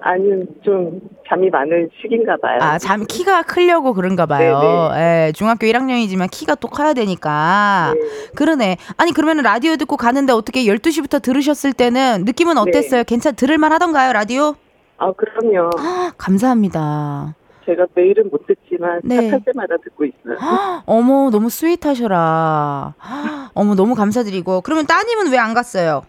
[0.03, 2.59] 아니요, 좀 잠이 많은 시기인가 봐요.
[2.61, 4.91] 아, 잠, 키가 크려고 그런가 봐요.
[4.95, 7.93] 예, 중학교 1학년이지만 키가 또 커야 되니까.
[7.95, 8.01] 네.
[8.35, 8.77] 그러네.
[8.97, 13.05] 아니, 그러면 라디오 듣고 가는데 어떻게 12시부터 들으셨을 때는 느낌은 어땠어요?
[13.05, 14.55] 괜찮, 들을만 하던가요, 라디오?
[14.99, 15.71] 아, 그럼요.
[15.79, 17.35] 아, 감사합니다.
[17.67, 19.29] 제가 매일은 못 듣지만 네.
[19.31, 20.37] 차탈 때마다 듣고 있어요.
[20.41, 22.95] 아, 어머, 너무 sweet하셔라.
[22.99, 24.61] 아, 어머, 너무 감사드리고.
[24.61, 26.03] 그러면 따님은 왜 안 갔어요?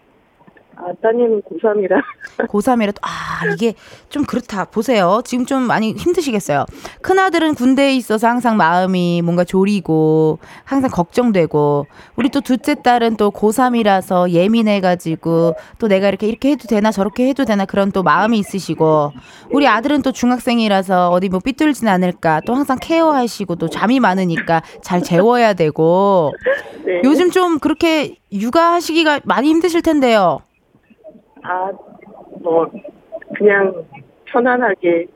[0.80, 2.00] 아, 따님은 고3이라.
[2.48, 3.74] 고3이라 또, 아, 이게
[4.08, 4.66] 좀 그렇다.
[4.66, 5.22] 보세요.
[5.24, 6.66] 지금 좀 많이 힘드시겠어요.
[7.02, 14.30] 큰아들은 군대에 있어서 항상 마음이 뭔가 졸이고, 항상 걱정되고, 우리 또 둘째 딸은 또 고3이라서
[14.30, 19.12] 예민해가지고, 또 내가 이렇게, 이렇게 해도 되나, 저렇게 해도 되나, 그런 또 마음이 있으시고,
[19.50, 25.02] 우리 아들은 또 중학생이라서 어디 뭐 삐뚤진 않을까, 또 항상 케어하시고, 또 잠이 많으니까 잘
[25.02, 26.32] 재워야 되고,
[26.86, 27.02] 네.
[27.04, 30.40] 요즘 좀 그렇게 육아하시기가 많이 힘드실 텐데요.
[31.42, 31.70] 아,
[32.40, 32.66] 뭐,
[33.36, 33.84] 그냥
[34.26, 35.06] 편안하게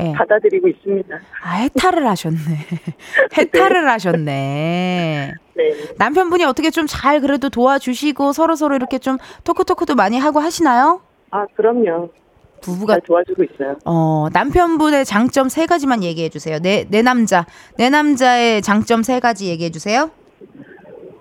[0.00, 0.12] 예.
[0.12, 1.18] 받아들이고 있습니다.
[1.42, 2.38] 아, 해탈을 하셨네.
[3.36, 5.34] 해탈을 하셨네.
[5.56, 5.72] 네.
[5.98, 11.00] 남편분이 어떻게 좀 잘 그래도 도와주시고 서로 서로 이렇게 좀 토크토크도 많이 하고 하시나요?
[11.30, 12.10] 아, 그럼요.
[12.62, 13.76] 부부가 잘 도와주고 있어요.
[13.84, 16.58] 어, 남편분의 장점 세 가지만 얘기해 주세요.
[16.60, 17.44] 내, 내 남자.
[17.76, 20.10] 내 남자의 장점 세 가지 얘기해 주세요.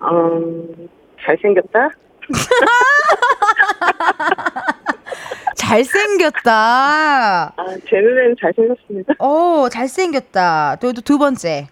[0.04, 0.88] 음,
[1.26, 1.90] 잘생겼다?
[5.56, 7.54] 잘생겼다.
[7.56, 9.14] 아, 제 눈에는 잘생겼습니다.
[9.20, 10.78] 오, 잘생겼다.
[10.80, 11.68] 또, 또두 번째.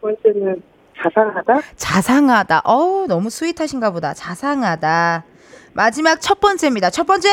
[0.00, 0.62] 두 번째는
[1.02, 1.60] 자상하다?
[1.76, 2.60] 자상하다.
[2.64, 4.14] 어우, 너무 스윗하신가 보다.
[4.14, 5.24] 자상하다.
[5.72, 6.90] 마지막 첫 번째입니다.
[6.90, 7.28] 첫 번째.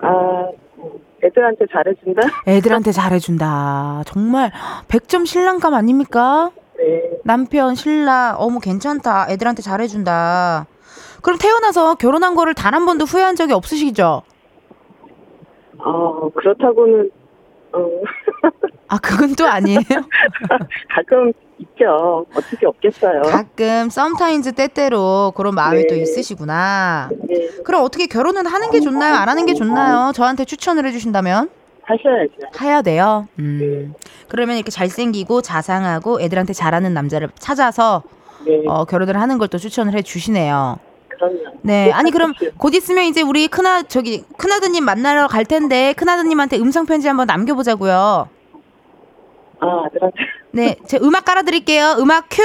[0.00, 0.46] 아,
[1.24, 2.22] 애들한테 잘해준다?
[2.48, 4.02] 애들한테 잘해준다.
[4.06, 4.50] 정말
[4.88, 6.50] 100점 신랑감 아닙니까?
[6.82, 7.02] 네.
[7.24, 9.26] 남편, 신랑, 어머, 괜찮다.
[9.30, 10.66] 애들한테 잘해준다.
[11.22, 14.22] 그럼 태어나서 결혼한 거를 단 한 번도 후회한 적이 없으시죠?
[15.78, 17.10] 어, 그렇다고는,
[17.74, 17.88] 어,
[18.88, 19.78] 아, 그건 또 아니에요?
[20.94, 22.26] 가끔 있죠.
[22.34, 23.22] 어떻게 없겠어요.
[23.22, 25.86] 가끔, 썸타임즈 때때로 그런 마음이 네.
[25.86, 27.08] 또 있으시구나.
[27.28, 29.14] 네, 그럼 어떻게 결혼은 하는 게 좋나요?
[29.14, 30.12] 안 하는 게 좋나요?
[30.14, 31.50] 저한테 추천을 해주신다면?
[31.84, 32.32] 하셔야죠.
[32.62, 33.28] 해야 돼요.
[33.38, 33.94] 음.
[34.28, 38.02] 그러면 이렇게 잘생기고 자상하고 애들한테 잘하는 남자를 찾아서
[38.46, 40.78] 네, 어, 결혼을 하는 걸 또 추천을 해 주시네요.
[41.08, 41.58] 그럼요.
[41.62, 41.90] 네.
[41.92, 42.32] 아니 그럼.
[42.56, 47.54] 곧 있으면 이제 우리 큰아 저기 큰아드님 만나러 갈 텐데 큰아드님한테 음성 편지 한번 남겨
[47.54, 48.28] 보자고요.
[49.60, 50.16] 아, 아들한테.
[50.52, 50.76] 네.
[50.86, 51.96] 제 음악 깔아 드릴게요.
[51.98, 52.42] 음악 큐.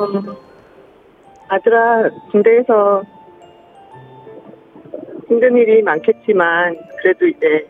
[0.00, 0.36] 음,
[1.48, 3.02] 아들아, 군대에서
[5.28, 7.68] 힘든 일이 많겠지만, 그래도 이제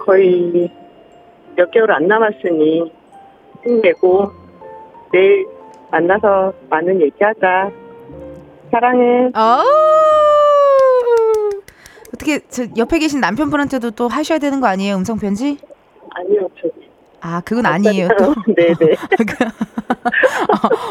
[0.00, 0.70] 거의
[1.56, 2.92] 몇 개월 안 남았으니
[3.64, 4.30] 힘내고,
[5.12, 5.46] 내일
[5.90, 7.70] 만나서 많은 얘기하자.
[8.70, 9.30] 사랑해.
[9.34, 9.62] 어.
[12.14, 14.96] 어떻게 저 옆에 계신 남편분한테도 또 하셔야 되는 거 아니에요?
[14.96, 15.58] 음성 편지?
[16.10, 16.77] 아니요, 저기,
[17.20, 18.08] 아, 그건 아니에요.
[18.18, 18.34] 또.
[18.54, 18.96] 네네.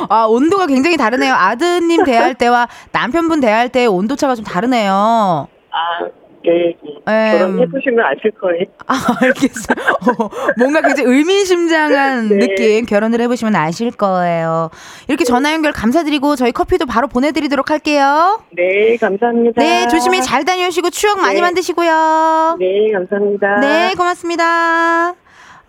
[0.10, 1.34] 아, 온도가 굉장히 다르네요.
[1.34, 5.48] 아드님 대할 때와 남편분 대할 때 온도차가 좀 다르네요.
[5.72, 6.08] 아,
[6.48, 6.76] 네.
[7.06, 7.38] 네.
[7.38, 8.66] 결혼해보시면 아실 거예요.
[8.88, 9.96] 아, 알겠어요.
[10.20, 12.38] 어, 뭔가 굉장히 의미심장한 네.
[12.38, 14.70] 느낌 결혼을 해보시면 아실 거예요.
[15.08, 15.28] 이렇게 네.
[15.28, 18.42] 전화 연결 감사드리고 저희 커피도 바로 보내드리도록 할게요.
[18.52, 19.62] 네, 감사합니다.
[19.62, 21.42] 네, 조심히 잘 다녀오시고 추억 많이 네.
[21.42, 22.58] 만드시고요.
[22.60, 23.60] 네, 감사합니다.
[23.60, 25.16] 네, 고맙습니다.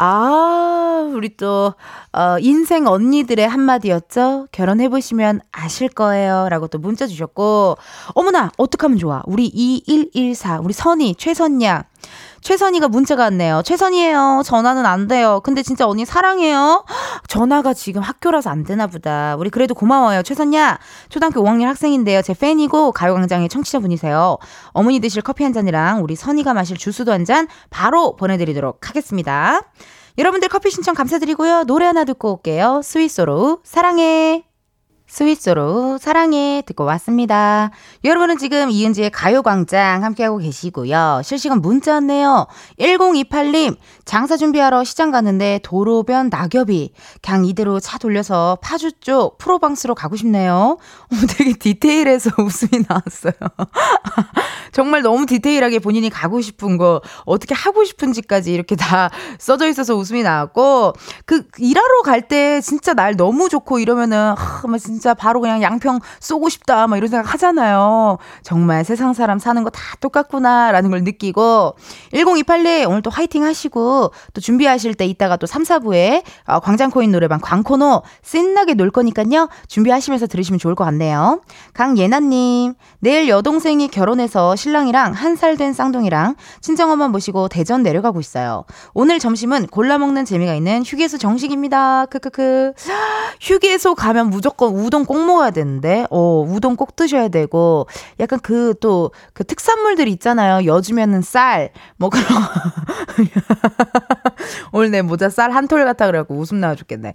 [0.00, 1.74] 아, 우리 또,
[2.12, 4.46] 어, 인생 언니들의 한마디였죠?
[4.52, 6.48] 결혼해보시면 아실 거예요.
[6.48, 7.76] 라고 또 문자 주셨고,
[8.14, 9.22] 어머나, 어떡하면 좋아.
[9.26, 11.82] 우리 2114, 우리 선희, 최선양.
[12.40, 13.62] 최선이가 문자가 왔네요.
[13.64, 14.42] 최선이에요.
[14.44, 15.40] 전화는 안 돼요.
[15.44, 16.84] 근데 진짜 언니 사랑해요.
[17.28, 19.36] 전화가 지금 학교라서 안 되나 보다.
[19.38, 20.22] 우리 그래도 고마워요.
[20.22, 20.78] 최선야.
[21.08, 22.22] 초등학교 5학년 학생인데요.
[22.22, 24.38] 제 팬이고 가요광장의 청취자분이세요.
[24.72, 29.60] 어머니 드실 커피 한 잔이랑 우리 선이가 마실 주스도 한 잔 바로 보내드리도록 하겠습니다.
[30.16, 31.64] 여러분들 커피 신청 감사드리고요.
[31.64, 32.80] 노래 하나 듣고 올게요.
[32.82, 34.47] 스위스로 사랑해.
[35.08, 37.70] 스위스로 사랑해 듣고 왔습니다.
[38.04, 41.22] 여러분은 지금 이은지의 가요광장 함께하고 계시고요.
[41.24, 42.46] 실시간 문자 왔네요.
[42.78, 46.92] 1028님 장사 준비하러 시장 갔는데 도로변 낙엽이
[47.22, 50.76] 그냥 이대로 차 돌려서 파주 쪽 프로방스로 가고 싶네요.
[50.78, 53.32] 어, 되게 디테일해서 웃음이 나왔어요.
[54.72, 60.22] 정말 너무 디테일하게 본인이 가고 싶은 거 어떻게 하고 싶은지까지 이렇게 다 써져 있어서 웃음이
[60.22, 60.92] 나왔고
[61.24, 66.48] 그 일하러 갈 때 진짜 날 너무 좋고 이러면은 하, 진짜 바로 그냥 양평 쏘고
[66.48, 68.18] 싶다 막 이런 생각 하잖아요.
[68.42, 71.74] 정말 세상 사람 사는 거 다 똑같구나라는 걸 느끼고
[72.12, 77.38] 1028님 오늘 또 화이팅 하시고 또 준비하실 때 이따가 또 3, 4부에 어, 광장코인 노래방
[77.40, 79.48] 광코노 신나게 놀 거니까요.
[79.68, 81.40] 준비하시면서 들으시면 좋을 것 같네요.
[81.74, 88.64] 강예나님 내일 여동생이 결혼해서 신랑이랑 한 살 된 쌍둥이랑 친정엄마 모시고 대전 내려가고 있어요.
[88.94, 92.06] 오늘 점심은 골라 먹는 재미가 있는 휴게소 정식입니다.
[92.06, 92.72] 크크크.
[93.40, 97.86] 휴게소 가면 무조건 우동 꼭 먹어야 되는데, 어, 우동 꼭 드셔야 되고,
[98.20, 100.66] 약간 그 또, 그 특산물들 있잖아요.
[100.66, 102.26] 여주면은 쌀, 뭐 그런.
[104.72, 107.12] 오늘 내 모자 쌀 한 톨 같아 그래갖고 웃음 나와 죽겠네.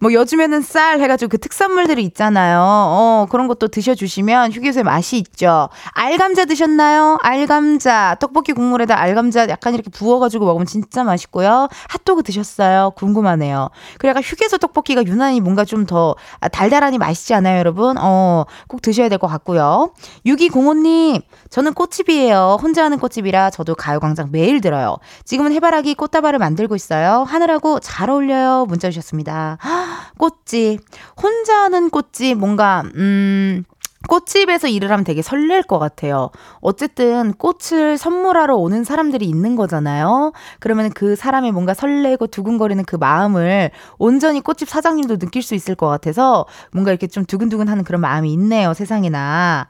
[0.00, 2.60] 뭐 요즘에는 쌀 해가지고 그 특산물들이 있잖아요.
[2.62, 5.68] 어, 그런 것도 드셔주시면 휴게소에 맛이 있죠.
[5.92, 7.18] 알감자 드셨나요?
[7.22, 8.16] 알감자.
[8.20, 11.68] 떡볶이 국물에다 알감자 약간 이렇게 부어가지고 먹으면 진짜 맛있고요.
[11.88, 12.92] 핫도그 드셨어요?
[12.96, 13.70] 궁금하네요.
[14.04, 16.16] 약간 휴게소 떡볶이가 유난히 뭔가 좀 더
[16.52, 17.96] 달달하니 맛있지 않아요, 여러분?
[17.98, 19.90] 어, 꼭 드셔야 될 것 같고요.
[20.26, 22.58] 6205님, 저는 꽃집이에요.
[22.60, 24.96] 혼자 하는 꽃집이라 저도 가요광장 매일 들어요.
[25.24, 27.22] 지금은 해바라기 꽃다발을 만들고 있어요.
[27.26, 28.66] 하늘하고 잘 어울려요.
[28.68, 29.56] 문자 주셨습니다.
[30.18, 30.80] 꽃집.
[31.20, 33.64] 혼자 하는 꽃집, 뭔가, 음,
[34.06, 36.30] 꽃집에서 일을 하면 되게 설렐 것 같아요.
[36.60, 40.32] 어쨌든 꽃을 선물하러 오는 사람들이 있는 거잖아요.
[40.60, 45.88] 그러면 그 사람의 뭔가 설레고 두근거리는 그 마음을 온전히 꽃집 사장님도 느낄 수 있을 것
[45.88, 48.72] 같아서 뭔가 이렇게 좀 두근두근 하는 그런 마음이 있네요.
[48.72, 49.66] 세상에나.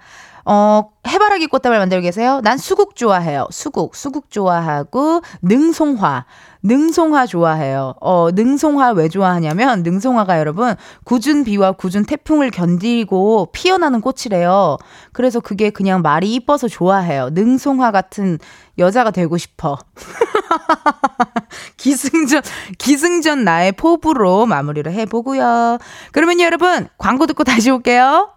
[0.51, 2.41] 어, 해바라기 꽃다발 만들고 계세요?
[2.43, 3.47] 난 수국 좋아해요.
[3.51, 6.25] 수국, 수국 좋아하고, 능송화.
[6.63, 7.93] 능송화 좋아해요.
[8.01, 14.79] 어, 능송화 왜 좋아하냐면, 능송화가 여러분, 굳은 비와 굳은 태풍을 견디고 피어나는 꽃이래요.
[15.13, 17.29] 그래서 그게 그냥 말이 이뻐서 좋아해요.
[17.33, 18.39] 능송화 같은
[18.79, 19.77] 여자가 되고 싶어.
[21.77, 22.41] 기승전,
[22.79, 25.77] 기승전 나의 포부로 마무리를 해보고요.
[26.13, 28.31] 그러면 여러분, 광고 듣고 다시 올게요.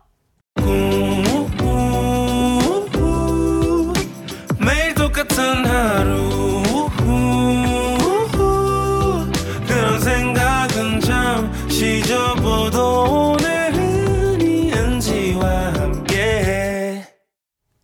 [0.55, 1.20] 같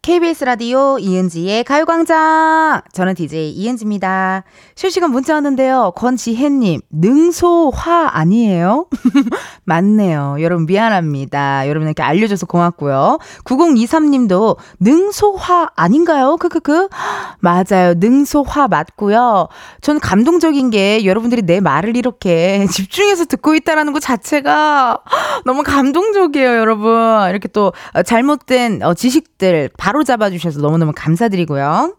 [0.07, 8.87] KBS 라디오 이은지의 가요광장 저는 DJ 이은지입니다 실시간 문자 왔는데요 권지혜님 능소화 아니에요?
[9.67, 10.37] 맞네요.
[10.39, 11.67] 여러분 미안합니다.
[11.67, 13.19] 여러분에게 알려줘서 고맙고요.
[13.43, 16.37] 9023님도 능소화 아닌가요?
[16.37, 16.87] 크크크.
[17.39, 17.93] 맞아요.
[17.97, 19.49] 능소화 맞고요.
[19.81, 24.99] 저는 감동적인 게 여러분들이 내 말을 이렇게 집중해서 듣고 있다라는 것 자체가
[25.45, 27.29] 너무 감동적이에요, 여러분.
[27.29, 27.73] 이렇게 또
[28.05, 31.95] 잘못된 어, 지식들 바로 잡아주셔서 너무너무 감사드리고요.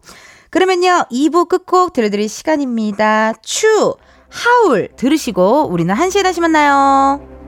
[0.49, 3.33] 그러면요, 2부 끝곡 들려드릴 시간입니다.
[3.43, 3.93] 추!
[4.29, 7.38] 하울 들으시고 우리는 1시에 다시 만나요.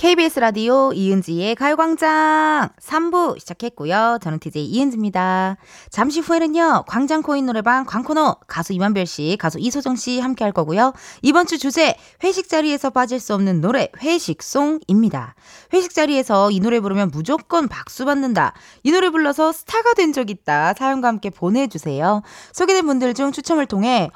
[0.00, 4.16] KBS 라디오 이은지의 가요광장 3부 시작했고요.
[4.22, 5.58] 저는 DJ 이은지입니다.
[5.90, 10.94] 잠시 후에는요, 광장코인 노래방 광코노 가수 임한별 씨, 가수 이소정 씨 함께 할 거고요.
[11.20, 15.34] 이번 주 주제, 회식 자리에서 빠질 수 없는 노래, 회식송입니다.
[15.74, 18.54] 회식 자리에서 이 노래 부르면 무조건 박수 받는다.
[18.82, 20.72] 이 노래 불러서 스타가 된 적 있다.
[20.78, 22.22] 사연과 함께 보내주세요.
[22.54, 24.08] 소개된 분들 중 추첨을 통해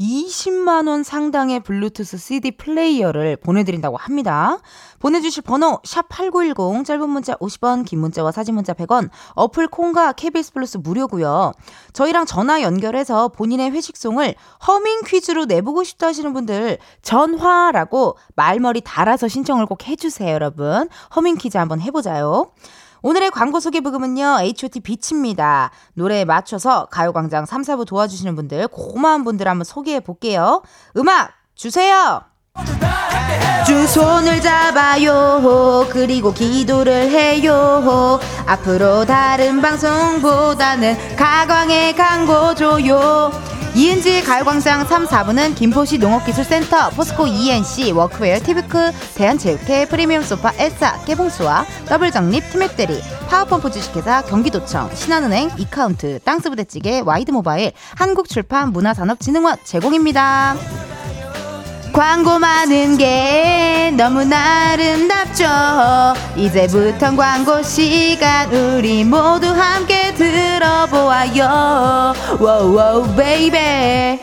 [0.00, 4.58] 20만원 상당의 블루투스 CD 플레이어를 보내드린다고 합니다.
[4.98, 10.52] 보내 주실 번호 샵8910 짧은 문자 50원 긴 문자와 사진 문자 100원 어플 콩과 KBS
[10.52, 11.52] 플러스 무료고요.
[11.92, 14.34] 저희랑 전화 연결해서 본인의 회식송을
[14.66, 20.88] 허밍 퀴즈로 내보고 싶다 하시는 분들 전화라고 말머리 달아서 신청을 꼭 해주세요 여러분.
[21.16, 22.50] 허밍 퀴즈 한번 해보자요.
[23.02, 24.80] 오늘의 광고 소개 부금은요, H.O.T.
[24.80, 25.70] 빛입니다.
[25.94, 30.62] 노래에 맞춰서 가요광장 3, 4부 도와주시는 분들, 고마운 분들 한번 소개해 볼게요.
[30.96, 32.29] 음악 주세요!
[33.70, 35.86] 두 손을 잡아요.
[35.90, 38.18] 그리고 기도를 해요.
[38.44, 43.30] 앞으로 다른 방송보다는 가광에 광고 줘요.
[43.76, 51.64] 이은지의 가요광장 3, 4부는 김포시 농업기술센터, 포스코 ENC, 워크웨어, 티브크, 대한체육회, 프리미엄 소파, 엘사, 깨봉수와
[51.86, 60.56] 더블정립, 티맵대리, 파워펌프 주식회사, 경기도청, 신한은행, 이카운트, 땅스부대찌개, 와이드모바일, 한국출판, 문화산업진흥원 제공입니다.
[61.92, 65.44] 광고 많은 게 너무나 아름답죠.
[66.36, 72.14] 이제부턴 광고 시간 우리 모두 함께 들어보아요.
[72.38, 74.20] 워워 베이베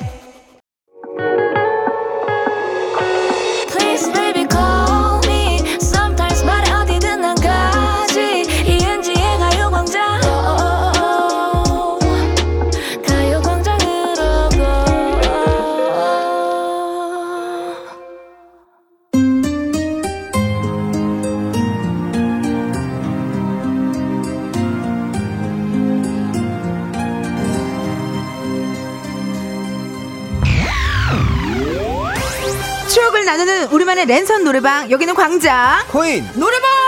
[33.27, 34.89] 나누는 우리만의 랜선 노래방.
[34.89, 35.85] 여기는 광장.
[35.89, 36.25] 코인.
[36.35, 36.86] 노래방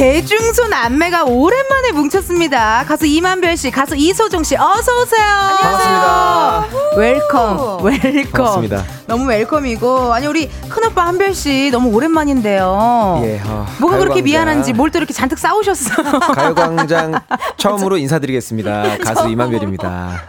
[0.00, 2.84] 대중소 남매가 오랜만에 뭉쳤습니다.
[2.86, 5.24] 가수 임한별 씨, 가수 이소정 씨, 어서 오세요.
[5.62, 6.66] 반갑습니다.
[6.98, 8.30] welcome, welcome.
[8.30, 8.84] 반갑습니다.
[9.06, 13.20] 너무 welcome이고 아니 우리 큰 오빠 한별 씨 너무 오랜만인데요.
[13.24, 14.20] 예, 어, 뭐가 그렇게.
[14.20, 16.18] 미안한지 뭘 또 이렇게 잔뜩 싸오셨어요.
[16.20, 17.18] 가요광장
[17.56, 18.98] 처음으로 인사드리겠습니다.
[19.02, 20.22] 가수 이만별입니다.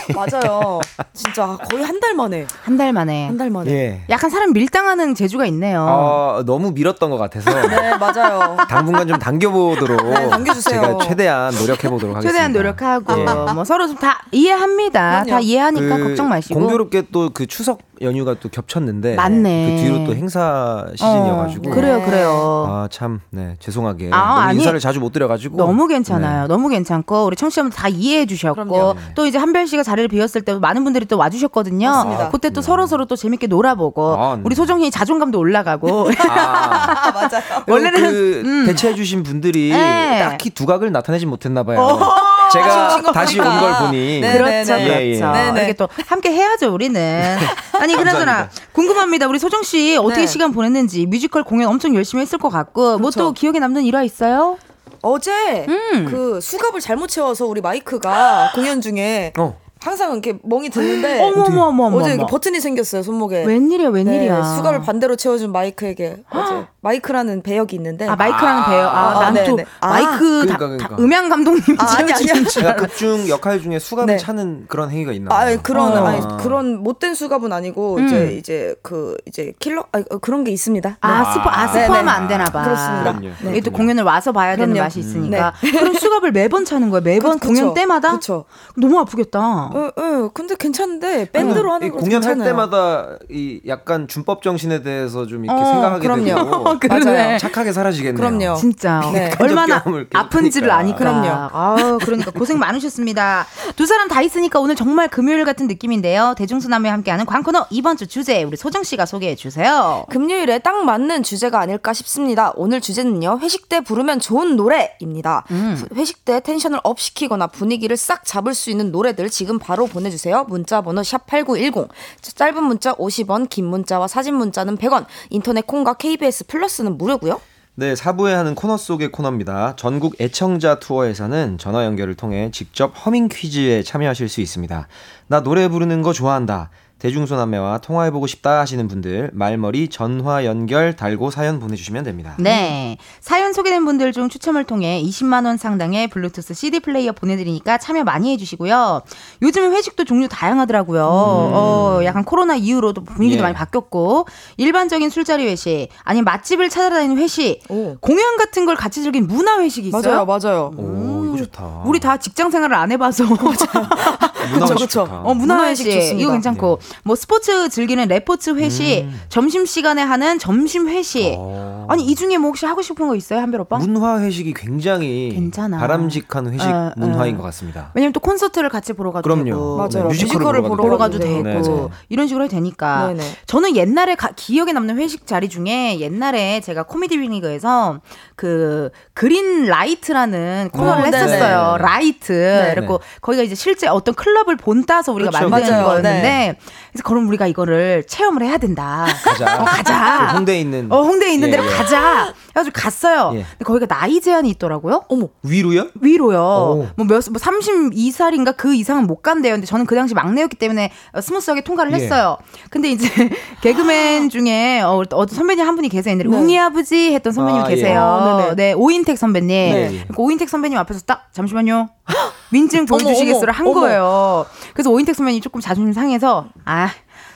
[0.14, 0.80] 맞아요.
[1.14, 2.46] 진짜 거의 한 달 만에.
[2.64, 3.26] 한 달 만에.
[3.26, 3.70] 한 달 만에.
[3.70, 4.00] 예.
[4.10, 5.86] 약간 사람 밀당하는 재주가 있네요.
[5.88, 8.56] 어, 너무 밀었던 것 같아서 네, 맞아요.
[8.68, 10.80] 당분간 좀 당겨보도록 네, 당겨주세요.
[10.82, 12.20] 제가 최대한 노력해보도록 하겠습니다.
[12.32, 13.52] 최대한 노력하고 예.
[13.54, 15.22] 뭐 서로 좀다 이해합니다.
[15.24, 15.30] 그럼요.
[15.30, 16.58] 다 이해하니까 그 걱정 마시고.
[16.58, 19.76] 공교롭게 또 그 추석 연휴가 또 겹쳤는데 맞네.
[19.76, 22.66] 그 뒤로 또 행사 시즌이어가지고 어, 그래요, 그래요.
[22.90, 24.58] 아참 네 죄송하게 아, 너무 아니.
[24.58, 26.42] 인사를 자주 못 드려가지고 너무 괜찮아요.
[26.42, 26.48] 네.
[26.48, 28.94] 너무 괜찮고 우리 청취자분들 다 이해해 주셨고 그럼요.
[29.14, 31.88] 또 이제 한별 씨가 자리를 비웠을 때 많은 분들이 또 와주셨거든요.
[31.88, 32.30] 맞습니다.
[32.30, 34.42] 그때 또 서로 서로 또 재밌게 놀아보고 아, 네.
[34.44, 37.42] 우리 소정이 자존감도 올라가고 아, 아, 맞아요.
[37.68, 38.66] 원래는 그 음.
[38.66, 40.18] 대체해주신 분들이 네.
[40.20, 41.80] 딱히 두각을 나타내지 못했나 봐요.
[41.80, 42.14] 어.
[42.52, 43.40] 제가 거 다시.
[43.40, 44.72] 온 걸 보니 네, 그렇죠, 네, 그렇죠.
[44.74, 45.20] 예, 예.
[45.20, 45.58] 네, 네.
[45.60, 47.38] 이렇게 또 함께 해야죠, 우리는.
[47.80, 48.50] 아니, 그나저나.
[48.72, 49.26] 궁금합니다.
[49.26, 50.26] 우리 소정 씨 어떻게 네.
[50.26, 53.32] 시간 보냈는지 뮤지컬 공연 엄청 열심히 했을 것 같고 뭐또 그렇죠.
[53.32, 54.58] 기억에 남는 일화 있어요?
[55.00, 56.06] 어제 음.
[56.10, 59.56] 그 수갑을 잘못 채워서 우리 마이크가 공연 중에 어.
[59.84, 61.96] 항상 이렇게 멍이 드는데 어머 어머 어머 어머.
[61.98, 63.44] 어제 이렇게 버튼이 생겼어요 손목에.
[63.44, 64.36] 웬일이야, 웬일이야.
[64.38, 68.62] 네, 수갑을 반대로 채워준 마이크에게 어제 마이크라는 배역이 있는데 아 마이크라는.
[68.62, 69.64] 아, 아, 난또 네네.
[69.80, 70.88] 아, 마이크 다, 그러니까, 그러니까.
[70.88, 72.76] 다 음향 감독님이 아, 아니, 아니, 제가.
[72.76, 74.18] 극중 역할 중에 수갑을 네.
[74.18, 75.58] 차는 그런 행위가 있나 아 봐요.
[75.62, 76.06] 그런 어.
[76.06, 78.06] 아니 그런 못된 수갑은 아니고 음.
[78.06, 80.98] 이제 이제 그 이제 킬러 아 그런 게 있습니다.
[81.00, 81.32] 아, 네.
[81.32, 82.10] 스포, 아, 네, 스포하면 네.
[82.10, 82.62] 안 되나 봐.
[82.64, 83.18] 그렇습니다.
[83.18, 83.50] 그럼요.
[83.50, 84.84] 이게 또 공연을 와서 봐야 되는 그럼요.
[84.86, 85.52] 맛이 있으니까.
[85.62, 85.70] 네.
[85.72, 87.02] 그럼 수갑을 매번 차는 거예요?
[87.02, 87.74] 매번 그- 공연 그쵸.
[87.74, 88.12] 때마다?
[88.12, 88.44] 그쵸.
[88.76, 89.70] 너무 아프겠다.
[89.74, 92.44] 어, 어, 근데 괜찮은데 밴드로 이 하는 거 공연할 괜찮아요.
[92.50, 96.24] 때마다 이 약간 준법 정신에 대해서 좀 이렇게 어, 생각하게 그럼요.
[96.24, 97.38] 되고 그러네.
[97.38, 98.16] 착하게 살아지겠네요.
[98.16, 98.56] 그럼요.
[98.56, 99.30] 진짜 네.
[99.40, 99.82] 얼마나
[100.14, 100.70] 아픈지를.
[100.70, 100.98] 아니까.
[100.98, 101.28] 그럼요.
[101.52, 103.46] 아우 그러니까 고생 많으셨습니다.
[103.76, 106.34] 두 사람 다 있으니까 오늘 정말 금요일 같은 느낌인데요.
[106.36, 110.04] 대중소 남매와 함께하는 광코노 이번 주 주제 우리 소정 씨가 소개해 주세요.
[110.10, 112.52] 금요일에 딱 맞는 주제가 아닐까 싶습니다.
[112.56, 113.38] 오늘 주제는요.
[113.42, 115.44] 회식 때 부르면 좋은 노래입니다.
[115.50, 115.76] 음.
[115.78, 120.44] 부- 회식 때 tension을 up 시키거나 분위기를 싹 잡을 수 있는 노래들 지금 바로 보내주세요.
[120.48, 121.88] 문자 번호 샵 #8910
[122.20, 125.06] 짧은 문자 50원, 긴 문자와 사진 문자는 100원.
[125.30, 127.40] 인터넷 콩과 KBS 플러스는 무료고요.
[127.74, 129.76] 네, 사부에 하는 코너 속의 코너입니다.
[129.76, 134.88] 전국 애청자 투어에서는 전화 연결을 통해 직접 허밍 퀴즈에 참여하실 수 있습니다.
[135.28, 136.68] 나 노래 부르는 거 좋아한다.
[137.02, 142.36] 대중소남매와 통화해보고 싶다 하시는 분들 말머리 전화 연결 달고 사연 보내주시면 됩니다.
[142.38, 142.96] 네.
[143.20, 149.02] 사연 소개된 분들 중 추첨을 통해 20만원 상당의 블루투스 CD 플레이어 보내드리니까 참여 많이 해주시고요.
[149.42, 151.04] 요즘은 회식도 종류 다양하더라고요.
[151.04, 153.42] 어, 약간 코로나 이후로도 분위기도 예.
[153.42, 157.96] 많이 바뀌었고, 일반적인 술자리 회식, 아니면 맛집을 찾아다니는 회식, 오.
[158.00, 160.24] 공연 같은 걸 같이 즐긴 문화 회식이 있어요.
[160.24, 160.72] 맞아요, 맞아요.
[160.76, 161.82] 오, 이거 좋다.
[161.84, 163.24] 우리 다 직장 생활을 안 해봐서.
[164.50, 165.02] 문화 그쵸, 회식 그쵸.
[165.02, 166.00] 어, 문화 문화회식 회식.
[166.00, 166.22] 좋습니다.
[166.22, 166.78] 이거 괜찮고.
[167.04, 171.34] 뭐 스포츠 즐기는 레포츠 회식, 점심 시간에 하는 점심 회식.
[171.36, 171.86] 어.
[171.88, 173.78] 아니, 이 중에 뭐 혹시 하고 싶은 거 있어요, 한별 오빠?
[173.78, 175.78] 문화 회식이 굉장히 괜찮아.
[175.78, 177.38] 바람직한 회식 어, 문화인 어.
[177.38, 177.90] 것 같습니다.
[177.94, 179.44] 왜냐면 또 콘서트를 같이 보러 가도 그럼요.
[179.44, 179.76] 되고.
[179.76, 180.08] 맞아요.
[180.08, 181.88] 네, 뮤지컬을 보러 보러 가도 가도 되고 네, 네.
[182.08, 183.22] 이런 식으로 해도 되니까 네네.
[183.46, 188.00] 저는 옛날에 가- 기억에 남는 회식 자리 중에 옛날에 제가 코미디 빅리그에서
[188.42, 191.16] 그 그린 라이트라는 코너를 어, 네네.
[191.16, 193.04] 했었어요 라이트 그리고 네.
[193.20, 195.48] 거기가 이제 실제 어떤 클럽을 본 따서 우리가 그렇죠.
[195.48, 195.86] 만드는 맞아요.
[195.86, 196.58] 거였는데 네.
[196.90, 199.60] 그래서 그럼 우리가 이거를 체험을 해야 된다 가자.
[199.60, 200.26] 어, 가자.
[200.30, 201.68] 그 홍대에 있는 어 홍대에 있는 예, 데로 예.
[201.68, 203.42] 가자 해가지고 갔어요 예.
[203.58, 205.28] 근데 거기가 나이 제한이 있더라고요 어머.
[205.44, 205.86] 위로요?
[206.00, 206.40] 위로요.
[206.40, 206.86] 오.
[206.96, 209.54] 뭐 몇, 뭐 32살인가 그 이상은 못 간대요.
[209.54, 211.96] 근데 저는 그 당시 막내였기 때문에 어, 스무스하게 통과를 예.
[211.96, 212.38] 했어요.
[212.70, 213.08] 근데 이제
[213.62, 216.12] 개그맨 중에 어, 어떤 선배님 한 분이 계세요.
[216.14, 216.36] 옛날에 네.
[216.36, 217.74] 웅이 아버지 했던 선배님 아, 예.
[217.74, 218.31] 계세요.
[218.32, 218.54] 아, 네네.
[218.54, 219.48] 네, 오인택 선배님.
[219.48, 219.86] 네.
[219.88, 221.88] 그러니까 오인택 선배님 앞에서 딱 잠시만요.
[222.50, 223.50] 민증 어머, 보여주시겠어요?
[223.50, 223.80] 한 어머.
[223.80, 224.46] 거예요.
[224.74, 226.90] 그래서 오인택 선배님이 조금 자존심 상해서 아,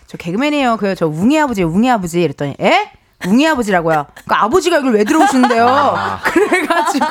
[0.06, 0.76] 저 개그맨이에요.
[0.76, 2.90] 그 저 웅이 아버지, 웅이 아버지 이랬더니 에?
[3.26, 4.06] 웅이 아버지라고요.
[4.28, 5.96] 그 아버지가 이걸 왜 들어오시는데요?
[6.24, 7.06] 그래가지고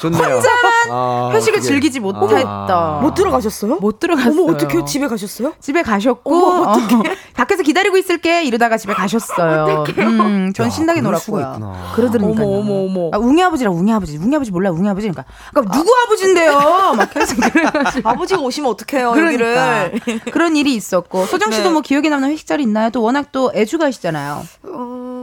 [0.00, 0.22] 좋네요.
[0.22, 2.46] 혼자만 아, 회식을 그게- 즐기지 못했다.
[2.46, 3.00] 아.
[3.02, 3.76] 못 들어가셨어요?
[3.76, 4.32] 못 들어갔어요.
[4.42, 5.52] 어머, 어떻게 집에 가셨어요?
[5.60, 6.76] 집에 가셨고 어머, 어,
[7.36, 9.84] 밖에서 기다리고 있을게 이러다가 집에 가셨어요.
[9.98, 11.40] 음, 전 야, 신나게 놀았고요.
[11.54, 11.92] 있구나.
[11.94, 12.46] 그러더니까요.
[12.46, 13.10] 어머, 어머, 어머.
[13.12, 16.94] 아, 웅이 아버지라 웅이 아버지, 웅이 아버지 몰라 웅이 아버지 그러니까, 그러니까 누구 아버지인데요?
[16.96, 18.08] 막 계속 그래가지고.
[18.08, 20.20] 아버지가 오시면 어떡해요, 그러니까 여기를.
[20.32, 21.70] 그런 일이 있었고 소정 씨도 네.
[21.72, 22.90] 뭐 기억에 남는 회식 자리 있나요?
[22.90, 24.42] 또 워낙 또 애주가시잖아요.
[24.64, 25.19] 어,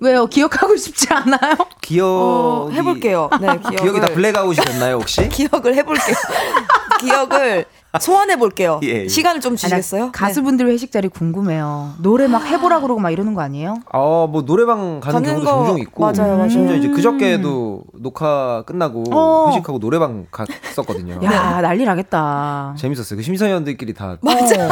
[0.00, 0.26] 왜요?
[0.26, 1.56] 기억하고 싶지 않아요?
[1.80, 3.30] 기억이 어, 해볼게요.
[3.40, 3.76] 네, 기억을.
[3.78, 5.26] 기억이 다 블랙아웃이 됐나요 혹시?
[5.30, 6.16] 기억을 해볼게요.
[7.00, 7.64] 기억을
[8.00, 8.80] 소환해 볼게요.
[8.82, 9.08] 예, 예.
[9.08, 10.10] 시간을 좀 주시겠어요?
[10.12, 11.92] 가수분들 회식 자리 궁금해요.
[11.98, 13.76] 노래 막 해보라 그러고 막 이러는 거 아니에요?
[13.92, 16.48] 어, 뭐 노래방 가는, 가는 경우도 거 종종 있고 맞아요, 맞아요.
[16.48, 19.48] 심지어 이제 그저께도 녹화 끝나고 어.
[19.50, 21.20] 회식하고 노래방 갔었거든요.
[21.24, 22.74] 야 난리 나겠다.
[22.76, 23.16] 재밌었어요.
[23.16, 24.18] 그 심사위원들끼리 다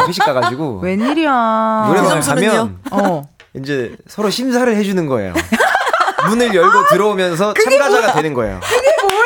[0.08, 1.84] 회식 가가지고 웬일이야.
[1.88, 2.26] 노래방을 그?
[2.26, 3.22] 가면 어.
[3.54, 5.34] 이제 서로 심사를 해주는 거예요.
[6.28, 8.60] 문을 열고 들어오면서 참가자가 되는 거예요.
[8.62, 9.22] 그게 뭐야?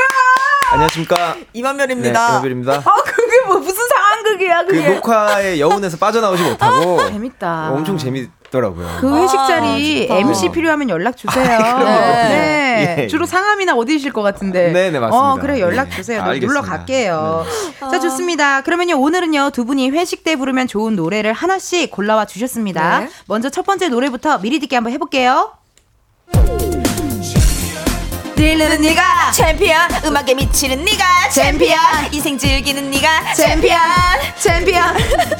[0.73, 1.35] 안녕하십니까?
[1.35, 2.29] 네, 이만별입니다.
[2.31, 2.73] 이만별입니다.
[2.85, 4.95] 아 그게 뭐 무슨 상황극이야 그 그게.
[4.95, 7.71] 녹화의 여운에서 빠져나오지 못하고 재밌다.
[7.71, 8.11] 엄청 재
[8.47, 8.89] 밌더라고요.
[9.01, 10.19] 그 회식 아, 자리 좋다.
[10.21, 11.45] MC 필요하면 연락 주세요.
[11.45, 11.85] 그럼요.
[11.85, 12.97] 네.
[12.99, 13.09] 예, 예.
[13.09, 14.71] 주로 상암이나 어디실 것 같은데.
[14.73, 15.33] 네 네, 맞습니다.
[15.33, 15.97] 어 그래 연락 네.
[15.97, 16.23] 주세요.
[16.23, 16.47] 알겠습니다.
[16.47, 17.45] 놀러 갈게요.
[17.81, 17.91] 네.
[17.91, 18.63] 자 좋습니다.
[18.63, 23.01] 그러면요 오늘은요 두 분이 회식 때 부르면 좋은 노래를 하나씩 골라와 주셨습니다.
[23.01, 23.09] 네.
[23.27, 25.53] 먼저 첫 번째 노래부터 미리 듣기 한번 해볼게요.
[28.37, 31.79] 지르는 네가 챔피언 음악에 미치는 네가 챔피언
[32.13, 33.79] 인생 즐기는 네가 챔피언
[34.39, 34.85] 챔피언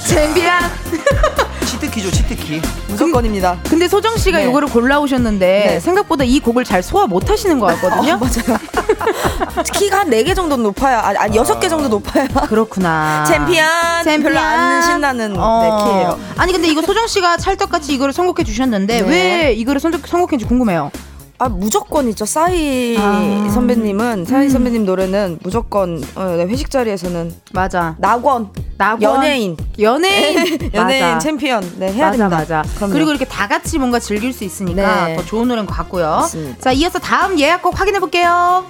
[0.07, 0.55] 챔피언.
[1.67, 2.63] 치트키죠, 치트키.
[2.89, 3.59] 무조건입니다.
[3.69, 4.49] 근데 소정 씨가 네.
[4.49, 5.81] 이거를 골라오셨는데 네.
[5.81, 8.19] 생각보다 이 곡을 잘 소화 못 하시는 것 같거든요.
[9.75, 13.25] 키가 한 4개 정도 높아야 아니, 아니 6개 정도 높아야 그렇구나.
[13.29, 13.67] 챔피언,
[14.05, 14.23] 챔피언.
[14.23, 15.61] 별로 안 신나는 어.
[15.63, 16.19] 네, 키예요.
[16.39, 19.09] 아니 근데 이거 소정 씨가 찰떡같이 이거를 선곡해 주셨는데 네.
[19.09, 20.91] 왜 이거를 선곡, 선곡했는지 궁금해요.
[21.39, 22.25] 아 무조건 있죠.
[22.25, 23.51] 싸이 아.
[23.53, 27.95] 선배님은 싸이 선배님 노래는 무조건 어, 네, 회식 자리에서는 맞아.
[27.99, 29.03] 낙원, 낙원.
[29.03, 30.71] 연예인, 연예인.
[30.73, 31.19] 연예인 맞아.
[31.19, 32.37] 챔피언 네 해야 맞아 됩니다.
[32.39, 32.63] 맞아.
[32.77, 32.93] 그럼요.
[32.95, 35.17] 그리고 이렇게 다 같이 뭔가 즐길 수 있으니까 네.
[35.17, 36.07] 더 좋은 노래인 것 같고요.
[36.09, 36.59] 맞습니다.
[36.61, 38.65] 자 이어서 다음 예약곡 확인해 볼게요.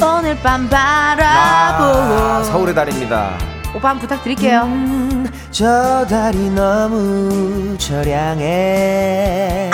[0.00, 3.53] 오늘 밤 바라보고 아, 서울의 달입니다.
[3.74, 4.62] 오빠 한번 부탁드릴게요.
[4.62, 9.70] 음, 저 달이 너무 저량해.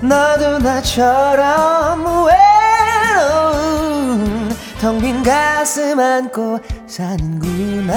[0.00, 2.04] 너도 나처럼
[3.16, 4.48] 외로운
[4.80, 7.94] 텅빈 가슴 안고 사는구나.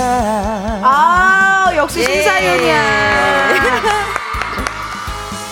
[0.83, 4.18] 아 역시 심사위원이야.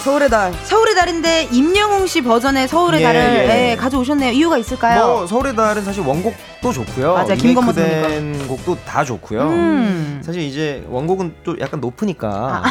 [0.07, 0.53] 서울의 달.
[0.63, 3.71] 서울의 달인데 임영웅 씨 버전의 서울의 예, 달을 예.
[3.71, 4.31] 예, 가져오셨네요.
[4.31, 5.05] 이유가 있을까요?
[5.05, 7.13] 뭐 서울의 달은 사실 원곡도 좋고요.
[7.13, 9.41] 맞아, 김건모 리메이크된 곡도 다 좋고요.
[9.41, 10.21] 음.
[10.23, 12.63] 사실 이제 원곡은 또 약간 높으니까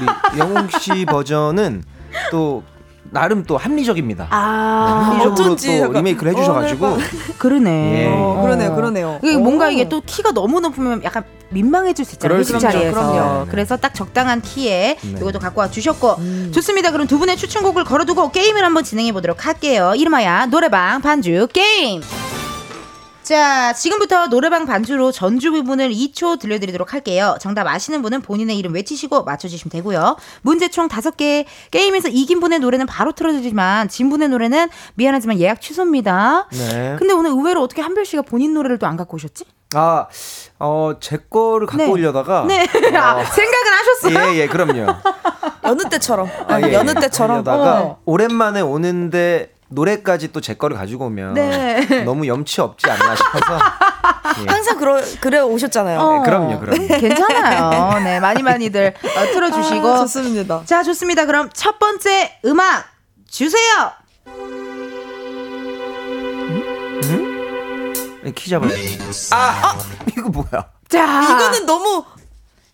[0.00, 1.84] 우리 영웅 씨 버전은
[2.32, 2.64] 또
[3.04, 4.26] 나름 또 합리적입니다.
[4.30, 6.98] 아, 합리적으로 어쩐지 또 리메이크를 해주셔가지고
[7.38, 8.02] 그러네.
[8.02, 8.06] 예.
[8.08, 9.20] 어, 그러네요, 그러네요.
[9.22, 9.38] 이게 오.
[9.38, 12.38] 뭔가 이게 또 키가 너무 높으면 약간 민망해질 수 있잖아요.
[12.42, 12.58] 그.
[12.58, 12.92] 자리에서.
[12.92, 13.46] 그럼요.
[13.50, 15.10] 그래서 딱 적당한 키에 네.
[15.20, 16.16] 이것도 갖고 와 주셨고
[16.52, 16.90] 좋습니다.
[16.92, 19.92] 그럼 두 분의 추천곡을 걸어두고 게임을 한번 진행해 보도록 할게요.
[19.96, 22.02] 이름하여 노래방 반주 게임.
[23.22, 27.36] 자, 지금부터 노래방 반주로 전주 부분을 2초 들려드리도록 할게요.
[27.40, 30.16] 정답 아시는 분은 본인의 이름 외치시고 맞춰주시면 되고요.
[30.42, 31.44] 문제 총 5개.
[31.70, 36.48] 게임에서 이긴 분의 노래는 바로 틀어드리지만 진 분의 노래는 미안하지만 예약 취소입니다.
[36.50, 36.96] 네.
[36.98, 39.44] 근데 오늘 의외로 어떻게 한별 씨가 본인 노래를 또 안 갖고 오셨지?
[39.74, 40.06] 아,
[40.60, 41.90] 어, 제 거를 갖고 네.
[41.90, 42.62] 오려다가 네.
[42.96, 44.32] 아, 생각은 하셨어요?
[44.34, 44.86] 예, 예, 그럼요.
[45.64, 46.28] 여느 때처럼.
[46.48, 47.00] 아, 예, 여느 예.
[47.00, 47.42] 때처럼.
[47.42, 47.98] 그러다가 어.
[48.04, 52.02] 오랜만에 오는데 노래까지 또 제 거를 가지고 오면 네.
[52.04, 53.58] 너무 염치 없지 않나 싶어서.
[54.42, 54.46] 예.
[54.52, 55.98] 항상 그러, 그래 오셨잖아요.
[55.98, 56.18] 어.
[56.18, 56.86] 네, 그럼요, 그럼요.
[57.00, 58.00] 괜찮아요.
[58.04, 59.88] 네, 많이 많이들 어, 틀어주시고.
[59.88, 60.62] 아, 좋습니다.
[60.66, 61.24] 자, 좋습니다.
[61.24, 62.84] 그럼 첫 번째 음악
[63.30, 63.92] 주세요.
[68.34, 68.70] 키 잡아요.
[69.32, 69.78] 아,
[70.08, 70.70] 이거 뭐야?
[70.88, 72.04] 자, 이거는 너무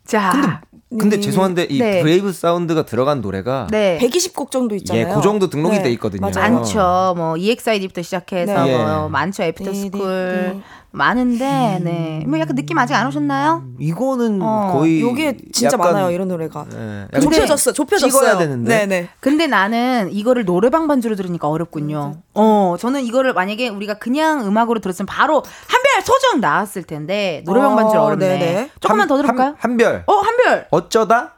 [0.07, 2.01] 자, 근데 죄송한데 이 네.
[2.01, 3.99] 브레이브 사운드가 들어간 노래가 네.
[4.01, 5.09] 120곡 정도 있잖아요.
[5.09, 6.21] 예, 그 정도 등록이 네, 돼 있거든요.
[6.31, 6.55] 맞아요.
[6.55, 7.15] 많죠.
[7.17, 8.77] 뭐 EXID부터 시작해서 네.
[8.79, 9.09] 뭐 예.
[9.11, 9.43] 많죠.
[9.43, 10.61] 애프터 네, 스쿨 네, 네.
[10.93, 12.25] 많은데 네.
[12.27, 13.65] 뭐 약간 느낌 아직 안 오셨나요?
[13.81, 16.65] 이거는 어, 거의 요게 진짜 약간, 많아요 이런 노래가.
[16.73, 18.39] 예, 약간 좁혀졌어, 좁혀졌어요.
[18.39, 18.87] 되는데.
[18.87, 19.09] 네네.
[19.21, 22.15] 근데 나는 이거를 노래방 반주로 들으니까 어렵군요.
[22.35, 27.77] 어, 저는 이거를 만약에 우리가 그냥 음악으로 들었으면 바로 한별 소정 나왔을 텐데 노래방 어,
[27.77, 28.29] 반주로 어렵네.
[28.39, 28.71] 네네.
[28.81, 29.49] 조금만 한- 더 들어볼까요?
[29.49, 30.05] 한, 한별.
[30.07, 30.69] 어, 한 별.
[30.71, 31.35] 어쩌다?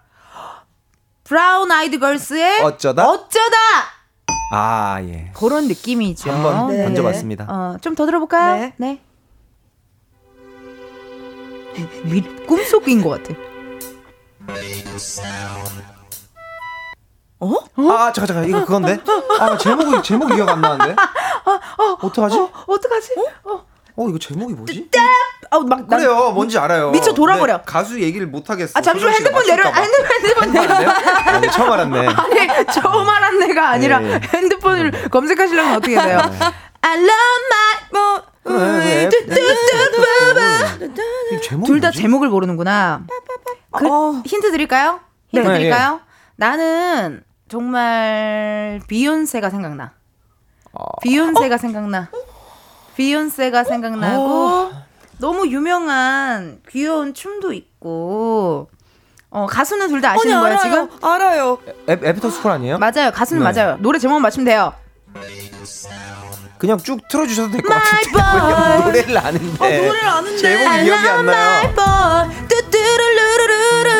[1.24, 3.08] 브라운 아이드 걸스의 어쩌다?
[3.08, 3.56] 어쩌다
[4.52, 5.30] 아, 예.
[5.34, 6.30] 그런 느낌이죠.
[6.30, 6.84] 한번 네.
[6.84, 7.44] 던져봤습니다.
[7.48, 8.60] 어, 좀 더 들어볼까요?
[8.60, 8.74] 네.
[8.78, 9.02] 네.
[12.04, 13.34] 미, 꿈속인 것 같아.
[17.40, 17.54] 어?
[17.92, 18.48] 아, 잠깐, 잠깐.
[18.48, 18.98] 이거 그건데?
[19.38, 20.96] 아, 제목이, 제목이 기억 안 나는데?
[22.02, 22.36] 어떡하지?
[22.38, 23.14] 어, 어떡하지?
[23.44, 23.64] 어,
[23.98, 24.88] 어, 이거 제목이 뭐지?
[25.50, 26.92] 아, 막 난- 그래요, 뭔지 알아요.
[26.92, 27.62] 미쳐 돌아버려.
[27.62, 28.72] 가수 얘기를 못 하겠어.
[28.76, 29.64] 아, 잠시만 핸드폰 내려.
[29.72, 30.90] 핸드폰 핸드폰 내려.
[30.90, 32.06] 아, 네, 처음 알았네.
[32.14, 34.20] 아니, 처음 알았 내가 아니라 예, 예.
[34.34, 36.18] 핸드폰을 검색하시려면 어떻게 돼요?
[36.80, 37.10] I love
[37.50, 41.02] my 뭐 그래, 뚜뚜뚜뚜뚜.
[41.34, 41.98] 이 제목이 둘다 뭐지?
[42.00, 43.02] 제목을 모르는구나.
[43.72, 44.22] 그, 어.
[44.24, 45.00] 힌트 드릴까요?
[45.32, 45.54] 힌트 네.
[45.58, 46.00] 드릴까요?
[46.36, 49.92] 나는 정말 비욘세가 생각나.
[51.02, 52.10] 비욘세가 생각나.
[52.98, 54.72] 비욘세가 생각나고
[55.18, 58.68] 너무 유명한 귀여운 춤도 있고
[59.30, 60.88] 어, 가수는 둘 다 아시는 아니, 거예요 알아요.
[60.88, 61.08] 지금?
[61.08, 61.58] 알아요.
[61.88, 62.78] 애, 애프터 스쿨 아니에요?
[62.78, 63.12] 맞아요.
[63.12, 63.52] 가수는 네.
[63.52, 63.76] 맞아요.
[63.78, 64.72] 노래 제목만 맞추면 돼요.
[66.58, 68.82] 그냥 쭉 틀어주셔도 될 것 같은데.
[68.84, 69.64] 노래를 아는데.
[69.64, 70.36] 아, 노래를 아는데.
[70.38, 71.74] 제목이 기억이 안 나요.
[71.76, 72.48] boy.
[72.48, 73.90] 뚜뚜루루루루루.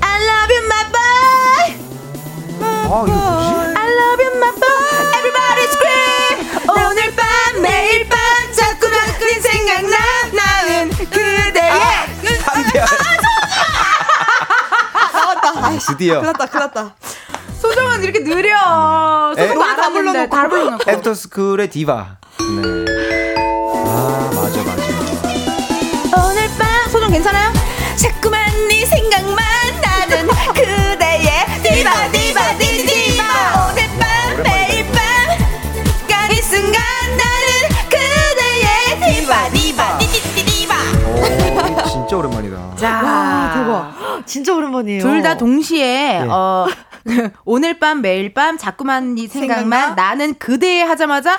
[0.00, 1.76] I love you, my boy.
[2.62, 3.49] 아, 이거 뭐지?
[9.50, 9.96] 생각나.
[10.32, 11.70] 나는 그대의.
[12.44, 12.84] 한별.
[15.12, 15.78] 나왔다.
[15.78, 16.20] 드디어.
[16.20, 16.94] 큰일 났다, 큰일 났다.
[17.60, 19.34] 소정은 이렇게 느려.
[19.36, 19.48] 에?
[19.48, 20.30] 소정 다다 불러놓고.
[20.36, 20.90] 다 불러놓고.
[20.90, 22.16] 애프터 스쿨의 디바.
[22.38, 23.34] 네.
[23.86, 24.82] 아, 맞아, 맞아.
[26.26, 26.90] 오늘 밤.
[26.90, 27.52] 소정 괜찮아요?
[44.30, 45.02] 진짜 오랜만이에요.
[45.02, 46.26] 둘 다 동시에 예.
[46.28, 46.66] 어
[47.44, 49.94] 오늘 밤 매일 밤 자꾸만 네 생각만 생각나?
[49.94, 51.34] 나는 그대에 하자마자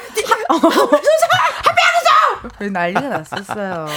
[0.49, 3.87] 어, 합의하소서 난리가 났었어요.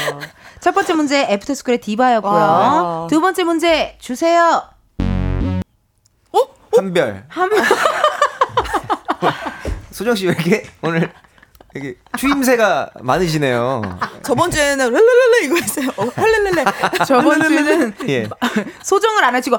[0.61, 2.33] 첫 번째 문제 애프터스쿨의 디바였고요.
[2.33, 3.07] 와.
[3.11, 4.63] 두 번째 문제 주세요.
[6.77, 7.25] 한별.
[7.29, 7.51] 한
[9.93, 11.13] 소정 씨 왜 이렇게 오늘
[11.77, 13.83] 이게 추임새가 많으시네요.
[14.23, 15.89] 저번 주에는 랄랄랄라 이거 했어요.
[15.97, 16.73] 어, 랄랄랄라.
[17.05, 18.29] 저번 주에는 예.
[18.83, 19.59] 소정을 안 하시고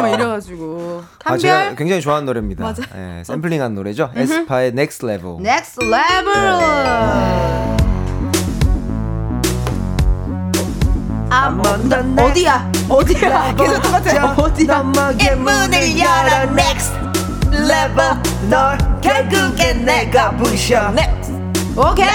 [0.00, 2.62] 막 이래가지고 아, 제가 굉장히 좋아하는 노래입니다.
[2.64, 2.82] 맞아.
[2.96, 4.12] 예, 샘플링한 노래죠.
[4.14, 5.36] 에스파의 Next Level.
[5.40, 6.36] next level.
[11.32, 12.72] 아, 뭐, 나, 어디야?
[12.88, 13.54] 어디야?
[13.54, 14.34] 계속 똑같아.
[14.34, 14.82] 어디야?
[14.82, 16.92] 문을 열어 next
[17.54, 20.92] level 널 결국엔 내가 부셔.
[21.76, 22.06] 오케이.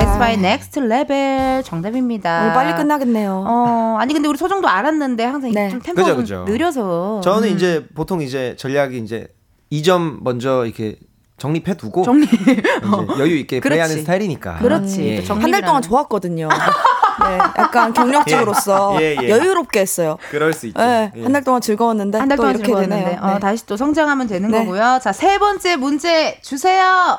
[0.00, 2.40] 에스파의 next level 정답입니다.
[2.42, 3.44] 오늘 빨리 끝나겠네요.
[3.46, 5.68] 어, 아니 근데 우리 소정도 알았는데 항상 네.
[5.70, 6.52] 좀 템포가 그죠, 좀 그죠.
[6.52, 7.20] 느려서.
[7.22, 9.28] 저는 이제 보통 이제 전략이 이제
[9.72, 10.96] 2점 먼저 이렇게
[11.38, 12.24] 정립해 두고 정리.
[12.26, 12.62] 이제
[13.18, 13.68] 여유 있게 그렇지.
[13.68, 14.56] 플레이하는 스타일이니까.
[14.58, 15.06] 그렇지.
[15.06, 15.16] 예.
[15.20, 15.82] 또 정- 한달 동안.
[15.82, 16.48] 좋았거든요.
[17.24, 19.28] 네, 약간 경력직으로서 예, 예.
[19.28, 20.18] 여유롭게 했어요.
[20.30, 20.80] 그럴 수 있죠.
[20.80, 21.22] 네, 예.
[21.22, 23.20] 한달 동안 즐거웠는데 한달또 동안 이렇게 즐거웠는데 되네요.
[23.22, 23.40] 어, 네.
[23.40, 24.58] 다시 또 성장하면 되는 네.
[24.58, 25.00] 거고요.
[25.02, 27.18] 자, 세 번째 문제 주세요.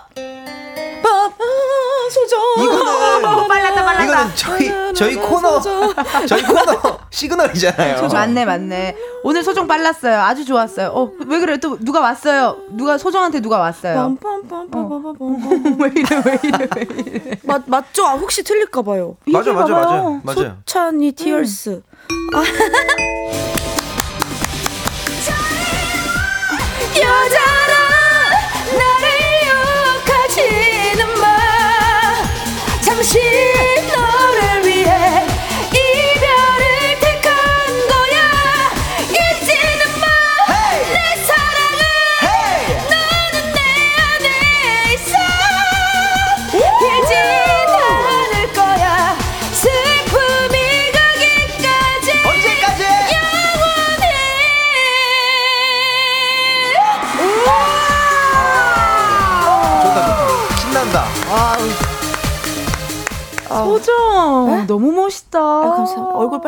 [1.10, 2.40] 밥, 아, 소정.
[2.64, 2.86] 이거는
[3.48, 4.04] 빨랐다, 빨랐다.
[4.04, 5.60] 이거는 저희 저희 코너
[6.28, 8.08] 저희 코너 시그널이잖아요.
[8.08, 8.96] 맞네, 맞네.
[9.24, 10.20] 오늘 소정 빨랐어요.
[10.22, 10.90] 아주 좋았어요.
[10.94, 11.58] 어, 왜 그래?
[11.58, 12.58] 또 누가 왔어요?
[12.72, 14.18] 누가 소정한테 누가 왔어요?
[14.22, 15.80] 빰빰빰빰빰빰.
[15.82, 17.40] 왜 이래, 왜 이래, 왜 이래.
[17.44, 18.06] 맞 맞죠?
[18.06, 19.18] 아, 혹시 틀릴까 봐요.
[19.26, 20.22] 맞아 맞아 맞아 봐봐요.
[20.24, 20.58] 맞아요.
[20.66, 21.82] 찬이 티얼스.
[22.36, 22.44] 여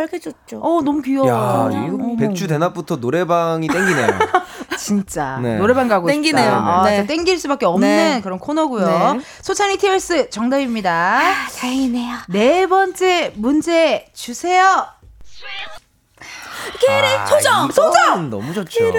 [0.01, 0.59] 빨개졌죠.
[0.61, 1.27] 어, 너무 귀여워.
[1.27, 4.07] 야, 이거 백주 대낮부터 노래방이 땡기네요.
[4.77, 5.57] 진짜 네.
[5.57, 6.43] 노래방 가고 땡기네요.
[6.43, 6.57] 싶다.
[6.81, 7.05] 아, 네.
[7.05, 8.21] 땡길 수밖에 없는 네.
[8.21, 9.13] 그런 코너고요.
[9.13, 9.19] 네.
[9.41, 11.21] 소찬이 티얼스 정답입니다.
[11.59, 12.17] 다행이네요.
[12.29, 14.87] 네 번째 문제 주세요.
[16.89, 18.69] 아, 소정 소정 너무 좋죠.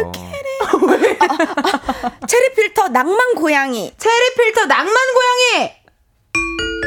[2.28, 3.92] 체리 필터 낭만 고양이.
[3.96, 5.70] 체리 필터 낭만 고양이.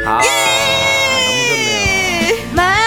[0.06, 0.22] 아,
[1.26, 2.85] 너무 좋네요.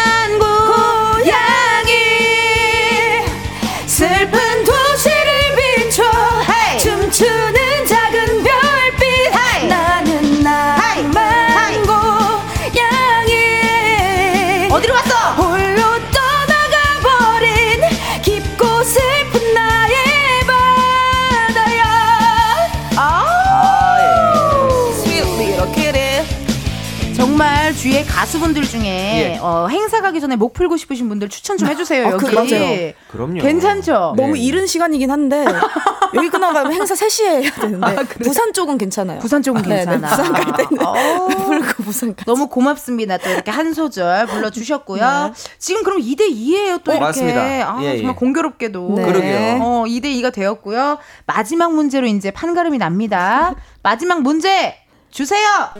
[28.29, 29.39] 가수분들 중에 예.
[29.41, 32.09] 어, 행사 가기 전에 목 풀고 싶으신 분들 추천 좀 해주세요.
[32.09, 32.27] 아, 여기.
[32.27, 32.93] 그, 맞아요.
[33.11, 33.41] 그럼요.
[33.41, 34.15] 괜찮죠?
[34.17, 34.23] 네.
[34.23, 35.47] 너무 이른 시간이긴 한데
[36.13, 39.21] 여기 끝나가면 행사 3시에 해야 되는데 부산 쪽은 괜찮아요.
[39.21, 40.09] 부산 쪽은 네, 네, 괜찮아.
[40.09, 40.95] 부산 갈 때는 어.
[41.49, 42.25] 불고 부산 가.
[42.27, 43.17] 너무 고맙습니다.
[43.17, 45.33] 또 이렇게 한 소절 불러주셨고요.
[45.59, 46.85] 지금 그럼 2대 2예요.
[46.85, 47.01] 또 어, 이렇게.
[47.01, 47.41] 맞습니다.
[47.41, 47.97] 아, 예, 예.
[47.97, 48.93] 정말 공교롭게도.
[48.95, 49.07] 네.
[49.07, 49.59] 그러게요.
[49.63, 50.99] 어, 2대 2가 되었고요.
[51.25, 53.55] 마지막 문제로 이제 판가름이 납니다.
[53.83, 54.77] 마지막 문제
[55.11, 55.71] 주세요.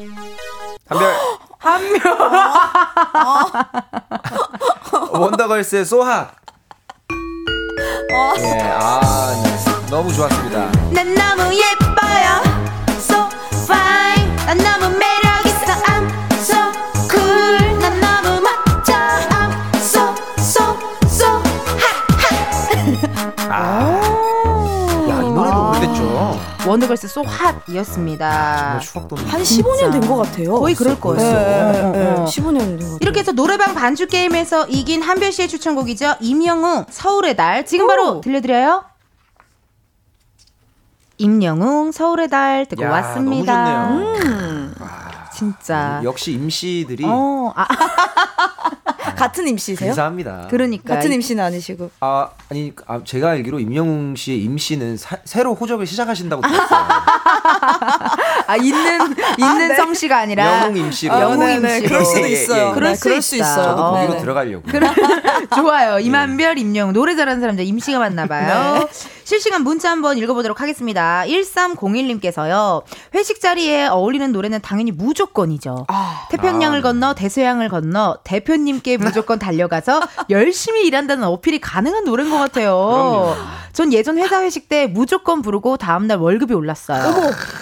[0.89, 1.15] 한별
[1.59, 2.01] 한명
[5.13, 6.31] 원더걸스의 소핫.
[8.39, 9.57] 예, 아, 네.
[9.91, 10.71] 너무 좋았습니다.
[10.93, 12.43] 난 너무 예뻐요.
[12.99, 13.29] So
[13.65, 14.37] fine.
[14.47, 15.07] 난 너무 매
[26.95, 28.57] so hot이었습니다.
[28.59, 29.25] 정말 추억 돋는.
[29.27, 30.55] 한 15년 된 것 같아요.
[30.59, 31.19] 거의 그럴 거예요.
[31.19, 31.33] 네,
[31.73, 32.07] 네, 어, 네.
[32.11, 32.25] 어.
[32.25, 32.99] 15년 된 것 같아요.
[33.01, 36.17] 이렇게 해서 노래방 반주 게임에서 이긴 한별 씨의 추천곡이죠.
[36.21, 37.65] 임영웅 서울의 달.
[37.67, 38.85] 지금 바로 들려드려요.
[41.19, 43.89] 임영웅 서울의 달 듣고 야, 왔습니다.
[43.89, 44.23] 너무 좋네요.
[44.23, 44.75] 음.
[45.35, 46.01] 진짜.
[46.05, 47.67] 역시 임씨들이 어, 아,
[49.15, 49.91] 같은 임씨세요?
[49.91, 50.47] 감사합니다.
[50.51, 50.95] 그러니까.
[50.95, 51.91] 같은 임씨는 아니시고.
[52.01, 56.79] 아, 아니, 아, 제가 알기로 임영웅 씨의 임씨는 사- 새로 호적을 시작하신다고 들었어요.
[58.47, 60.63] 아, 있는, 있는 성씨가 아니라.
[60.65, 61.15] 영웅 임씨로.
[61.15, 61.89] 아, 영웅 네, 네, 임씨로.
[61.89, 62.69] 그럴 수도 예, 예, 있어요.
[62.71, 62.75] 예.
[62.75, 63.37] 그럴 네, 수 그럴 수.
[63.37, 63.65] 있어요.
[63.65, 63.91] 저도 어.
[63.93, 64.21] 거기로 네네.
[64.23, 64.63] 들어가려고.
[65.55, 65.99] 좋아요.
[65.99, 66.93] 임한별, 임영웅.
[66.93, 68.75] 노래 잘하는 사람들 임씨가 맞나 봐요.
[68.81, 68.87] 네.
[69.29, 71.23] 실시간 문자 한번 읽어보도록 하겠습니다.
[71.27, 72.83] 1301님께서요.
[73.15, 75.85] 회식 자리에 어울리는 노래는 당연히 무조건이죠.
[76.31, 76.83] 태평양을 아.
[76.83, 80.01] 건너 대서양을 건너 대표님께 무조건 달려가서
[80.31, 83.37] 열심히 일한다는 어필이 가능한 노래인 것 같아요.
[83.75, 87.13] 전 예전 회사 회식 때 무조건 부르고 다음날 월급이 올랐어요.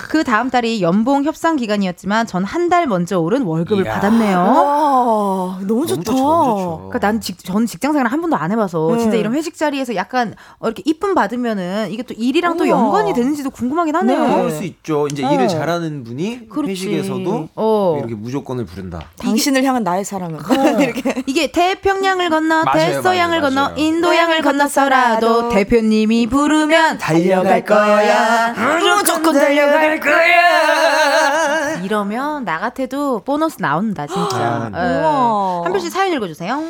[0.09, 3.95] 그 다음 달이 연봉 협상 기간이었지만 전 한 달 먼저 오른 월급을 이야.
[3.95, 4.39] 받았네요.
[4.39, 6.12] 와, 너무 너무 좋다.
[6.12, 6.77] 너무 좋죠.
[6.89, 8.99] 그러니까 난 직, 전 직장 생활 한 번도 안 해봐서 네.
[9.01, 12.71] 진짜 이런 회식 자리에서 약간 어, 이렇게 이쁨 받으면 은 이게 또 일이랑 또 우와.
[12.71, 14.27] 연관이 되는지도 궁금하긴 하네요.
[14.27, 14.35] 네.
[14.35, 15.07] 그럴 수 있죠.
[15.09, 15.33] 이제 어.
[15.33, 16.71] 일을 잘하는 분이 그렇지.
[16.73, 17.97] 회식에서도 어.
[17.99, 19.01] 이렇게 무조건을 부른다.
[19.19, 20.39] 당신을 향한 나의 사랑은
[20.81, 23.75] 이렇게 이게 태평양을 건너 대서양을 건너 맞아요.
[23.77, 28.55] 인도양을 건너서라도 대표님이 부르면 달려갈 거야.
[28.97, 31.81] 무조건 달려갈 거야.
[31.83, 34.37] 이러면 나 같아도 보너스 나온다 진짜.
[34.37, 35.01] 아, 예.
[35.01, 35.63] 우와.
[35.65, 36.63] 한별 씨 사연 읽어주세요.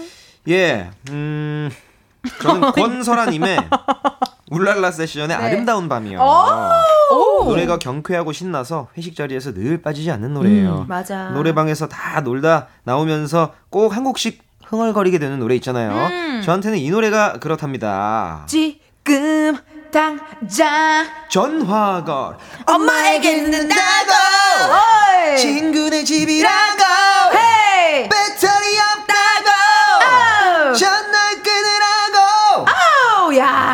[0.49, 1.71] 예, 음,
[2.43, 3.59] 저는 권설아님의
[4.51, 5.35] 울랄라 세션의 네.
[5.35, 6.21] 아름다운 밤이요.
[7.45, 10.81] 노래가 경쾌하고 신나서 회식 자리에서 늘 빠지지 않는 노래예요.
[10.83, 11.31] 음, 맞아.
[11.31, 15.91] 노래방에서 다 놀다 나오면서 꼭 한 곡씩 흥얼거리게 되는 노래 있잖아요.
[15.93, 16.43] 음.
[16.45, 18.43] 저한테는 이 노래가 그렇답니다.
[18.47, 19.57] 지금
[19.93, 22.37] 당장 전화걸
[22.67, 24.13] 엄마에게 듣는다고
[24.73, 26.83] 어이 친구네 집이라고
[27.35, 28.17] 헤이 배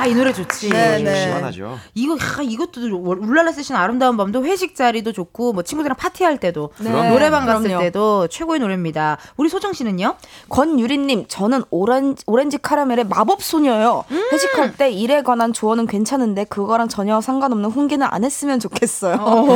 [0.03, 1.25] 아우 야이 노래 좋지 네, 좀 네.
[1.25, 1.79] 시원하죠.
[1.95, 6.91] 이거 야, 이것도 울랄라 세션 아름다운 밤도 회식 자리도 좋고 뭐 친구들이랑 파티할 때도 네,
[7.09, 7.81] 노래방 갔을 그럼요.
[7.81, 9.19] 때도 최고의 노래입니다.
[9.37, 10.17] 우리 소정 씨는요?
[10.49, 14.05] 권유리 님, 저는 오렌지, 오렌지 카라멜의 마법 소녀요.
[14.11, 14.29] 음.
[14.33, 19.15] 회식할 때 일에 관한 조언은 괜찮은데 그거랑 전혀 상관없는 훈계는 안 했으면 좋겠어요.
[19.23, 19.47] 하고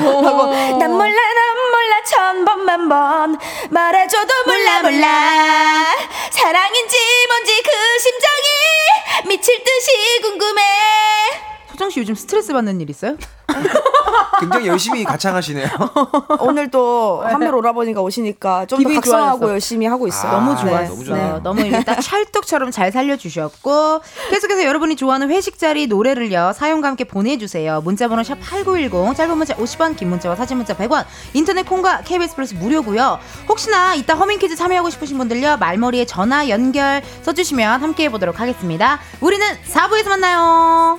[0.78, 3.38] 난 몰라 난 몰라 천 번만 번
[3.70, 5.84] 말해줘도 몰라 몰라
[6.30, 6.97] 사랑인지
[7.28, 7.70] 뭔지 그
[8.01, 11.56] 심정이 미칠 듯이 궁금 해.
[11.77, 13.16] 소정 씨 요즘 스트레스 받는 일 있어요?
[14.41, 15.66] 굉장히 열심히 가창하시네요.
[16.41, 19.53] 오늘 또 한별 오라버니가 오시니까 좀 더 각성하고 좋아졌어.
[19.53, 20.31] 열심히 하고 있어요.
[20.33, 20.89] 아, 너무 네.
[20.89, 21.41] 너무 좋네요.
[21.43, 24.01] 너무 이렇게 딱 찰떡처럼 잘 살려주셨고
[24.31, 27.81] 계속해서 여러분이 좋아하는 회식 자리 노래를요 사연과 함께 보내주세요.
[27.83, 31.05] 문자번호 샵 #8910 짧은 문자 50원, 긴 문자와 사진 문자 100원,
[31.35, 33.18] 인터넷 콩과 KBS 플러스 무료고요.
[33.49, 38.99] 혹시나 이따 허밍 퀴즈 참여하고 싶으신 분들요 말머리에 전화 연결 써주시면 함께 해 보도록 하겠습니다.
[39.20, 40.99] 우리는 4부에서 만나요.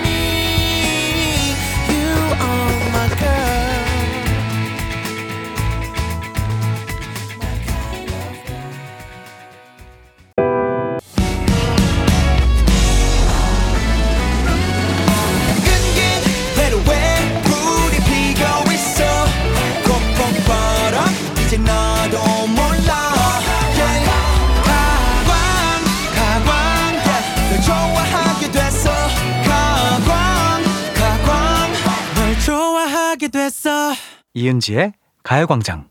[33.31, 33.93] 됐어
[34.33, 35.89] 이은지의 가요광장.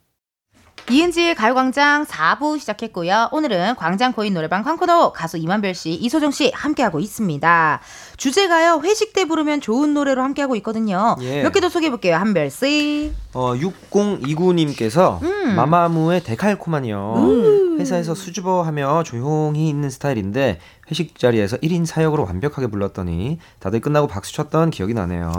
[0.91, 3.29] 이은지의 가요광장 4부 시작했고요.
[3.31, 7.81] 오늘은 광장 코인 노래방 광코노 가수 이만별 씨, 이소정 씨 함께하고 있습니다.
[8.21, 11.17] 주제가요, 회식 때 부르면 좋은 노래로 함께하고 있거든요.
[11.23, 11.43] 예.
[11.43, 13.13] 몇 개 더 소개해볼게요, 한별 씨.
[13.33, 15.55] 어, 6029님께서 음.
[15.57, 17.77] 마마무의 데칼코만이요.
[17.79, 20.59] 회사에서 수줍어 하며 조용히 있는 스타일인데
[20.91, 25.33] 회식 자리에서 1인 사역으로 완벽하게 불렀더니 다들 끝나고 박수 쳤던 기억이 나네요.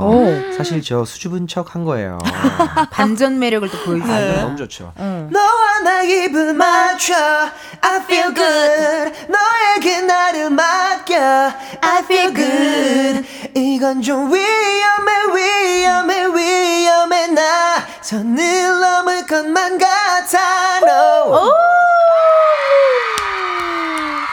[0.58, 2.18] 사실 저 수줍은 척 한 거예요.
[2.92, 4.42] 반전 매력을 또 아, 보여주세요.
[4.42, 4.92] 너무 좋죠.
[5.00, 5.30] 응.
[5.32, 5.40] 너
[5.82, 7.16] 와나 입을 맞춰.
[7.82, 9.28] I feel good.
[9.28, 11.16] 너에게 나를 맡겨.
[11.82, 13.28] I feel good.
[13.56, 17.28] 이건 좀 위험해 위험해 위험해.
[17.28, 21.52] 나 선을 넘을 것만 같아 no.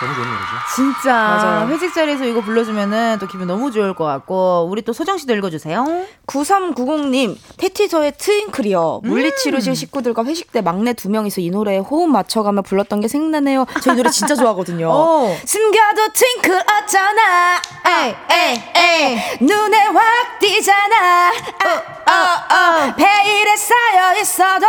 [0.01, 0.38] 너무 노래죠
[0.79, 1.69] 진짜 맞아요.
[1.69, 5.85] 회식 자리에서 이거 불러주면은 또 기분 너무 좋을 것 같고 우리 또 소정 씨도 읽어주세요.
[6.29, 9.01] 9390님, 테티저의 트윙클이요.
[9.03, 13.67] 물리치료실 식구들과 회식 때 막내 두 명이서 이 노래에 호흡 맞춰가며 불렀던 게 생각나네요.
[13.83, 14.89] 저이 노래 진짜 좋아하거든요.
[14.89, 15.37] 오.
[15.45, 17.57] 숨겨도 트윙클 어쩌나.
[17.89, 21.31] 에이 에이 에이 눈에 확 띄잖아.
[21.31, 22.13] 어, 어,
[22.55, 22.95] 어.
[22.95, 24.67] 베일에 쌓여 있어도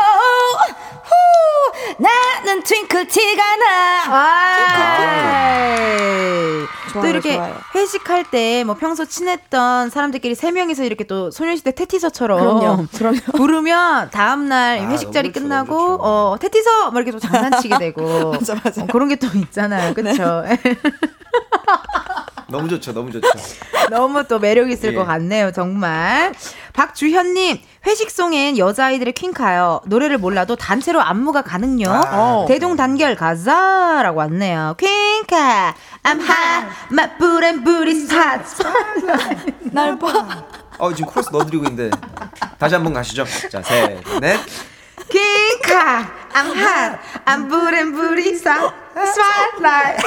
[1.09, 1.13] 후,
[1.99, 3.65] 나는 트윙클 티가 나.
[4.07, 7.55] 아, 또 좋아요, 이렇게 좋아요.
[7.75, 13.19] 회식할 때 뭐 평소 친했던 사람들끼리 세 명이서 이렇게 또 소녀시대 테티서처럼 그럼요, 그럼요.
[13.37, 15.97] 부르면 다음 날 아, 회식 자리 끝나고 좋죠.
[16.01, 18.83] 어 테티서 막 이렇게 또 장난치게 되고 맞아, 맞아.
[18.83, 20.43] 어, 그런 게 또 있잖아요, 그렇죠?
[22.49, 23.27] 너무 좋죠 너무 좋죠
[23.91, 24.95] 너무 또 매력 있을 예.
[24.95, 26.33] 것 같네요, 정말.
[26.73, 29.81] 박주현님, 회식송엔 여자아이들의 퀸카요.
[29.85, 31.85] 노래를 몰라도 단체로 안무가 가능요.
[31.89, 34.75] 아, 대동단결 가자라고 왔네요.
[34.77, 35.75] 퀸카,
[36.05, 38.45] I'm hot, my boot and booty's hot.
[39.71, 40.43] 날 봐.
[40.77, 41.91] 어 지금 코러스 넣어드리고 있는데
[42.57, 44.39] 다시 한번 가시죠 자 셋넷
[45.09, 48.73] 퀸카, I'm hot, I'm boot and booty's hot.
[48.95, 49.99] Spotlight.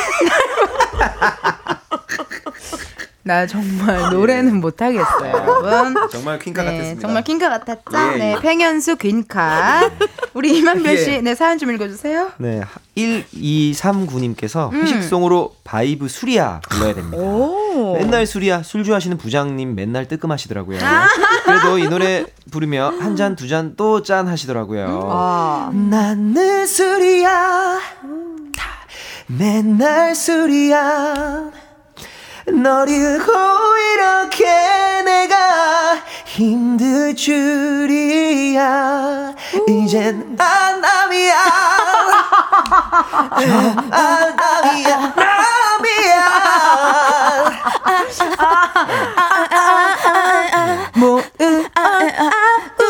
[3.25, 5.95] 나 정말 노래는 못하겠어요, 여러분.
[6.11, 8.13] 정말 퀸카 네, 같았습니다 정말 퀸카 같았죠?
[8.15, 8.41] 예, 네, 예.
[8.41, 9.91] 팽현수 퀸카.
[10.35, 11.21] 우리 임한별 씨, 예.
[11.21, 12.33] 네, 사연 좀 읽어주세요.
[12.39, 12.63] 네,
[12.97, 14.83] 1239님께서 음.
[14.83, 17.17] 회식송으로 바이브 술이야 불러야 됩니다.
[17.99, 20.79] 맨날 술이야 술 좋아하시는 부장님 맨날 뜨끔하시더라고요.
[20.83, 21.07] 아.
[21.45, 25.09] 그래도 이 노래 부르며 한 잔 두 잔 또 짠 하시더라고요.
[25.13, 25.71] 아.
[25.73, 27.79] 나는 술이야
[29.29, 31.51] 맨날 술이야
[32.49, 33.33] 널 잃고
[33.95, 38.63] 이렇게 내가 힘들 줄이야.
[39.69, 41.35] 이젠 안남이야.
[43.93, 45.15] 안남이야.
[45.15, 46.23] 남이야.
[51.75, 52.82] 아,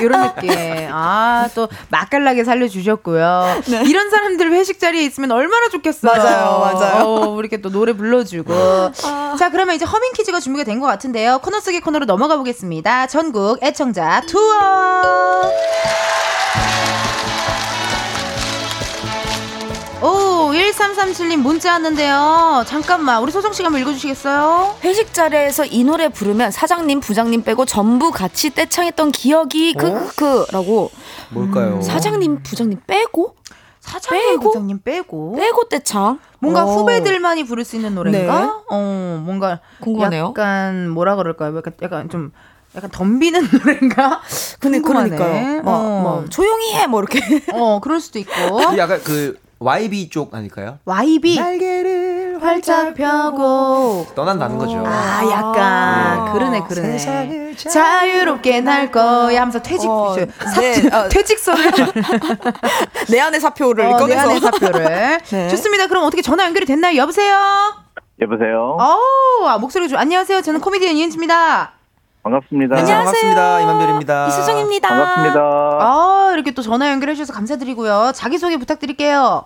[0.00, 0.50] 이런 느낌.
[0.92, 3.62] 아, 또 맛깔나게 살려주셨고요.
[3.86, 6.12] 이런 사람들 회식 자리에 있으면 얼마나 좋겠어요.
[6.12, 7.04] 맞아요, 맞아요.
[7.04, 8.92] 어, 이렇게 또 노래 불러주고.
[9.38, 11.38] 자, 그러면 이제 허밍 퀴즈가 준비가 된 것 같은데요.
[11.38, 13.06] 코너 속의 코너로 넘어가 보겠습니다.
[13.06, 15.50] 전국 애청자 투어.
[20.02, 22.64] 오, 1337님 문자 왔는데요.
[22.66, 24.76] 잠깐만, 우리 소정 씨가 한번 읽어주시겠어요?
[24.84, 30.90] 회식 자리에서 이 노래 부르면 사장님, 부장님 빼고 전부 같이 떼창했던 기억이 크크크라고
[31.30, 31.80] 뭘까요?
[31.80, 33.34] 사장님, 부장님 빼고
[33.80, 34.40] 사장님, 빼고?
[34.42, 35.36] 부장님 빼고.
[35.36, 36.72] 빼고 떼창 뭔가 오.
[36.80, 38.40] 후배들만이 부를 수 있는 노래인가?
[38.40, 38.50] 네.
[38.68, 40.26] 어, 뭔가 궁금하네요.
[40.36, 41.56] 약간 뭐라 그럴까요?
[41.56, 42.32] 약간 약간 좀
[42.76, 44.20] 약간 덤비는 노래인가?
[44.60, 45.16] 근데 궁금하네.
[45.16, 45.62] 그러니까요.
[45.62, 46.00] 뭐, 어.
[46.02, 47.20] 뭐 조용히 해 뭐 이렇게
[47.54, 48.32] 어, 그럴 수도 있고.
[48.76, 50.78] 약간 그 YB 쪽 아닐까요?
[50.84, 54.82] YB 날개를 활짝 펴고 떠난다는 거죠.
[54.86, 56.32] 아, 약간 네.
[56.32, 56.98] 그러네 그러네.
[56.98, 61.08] 세상을 자유롭게 날 거야 하면서 퇴직 어, 사- 네, 어.
[61.08, 61.72] 퇴직서를
[63.08, 64.84] 내 안의 사표를 어, 내 꺼내서 안의 사표를.
[65.30, 65.48] 네.
[65.48, 65.86] 좋습니다.
[65.86, 66.96] 그럼 어떻게 전화 연결이 됐나요?
[66.98, 67.34] 여보세요.
[68.20, 68.76] 여보세요.
[68.78, 70.42] 어, 아, 목소리 좀 안녕하세요.
[70.42, 71.72] 저는 코미디언 이은지입니다.
[72.30, 72.74] 반갑습니다.
[72.74, 73.60] 네, 반갑습니다.
[73.60, 74.26] 이만별입니다.
[74.26, 74.88] 이수정입니다.
[74.88, 75.40] 반갑습니다.
[75.40, 78.10] 아, 이렇게 또 전화 연결해 주셔서 감사드리고요.
[78.14, 79.44] 자기소개 부탁드릴게요.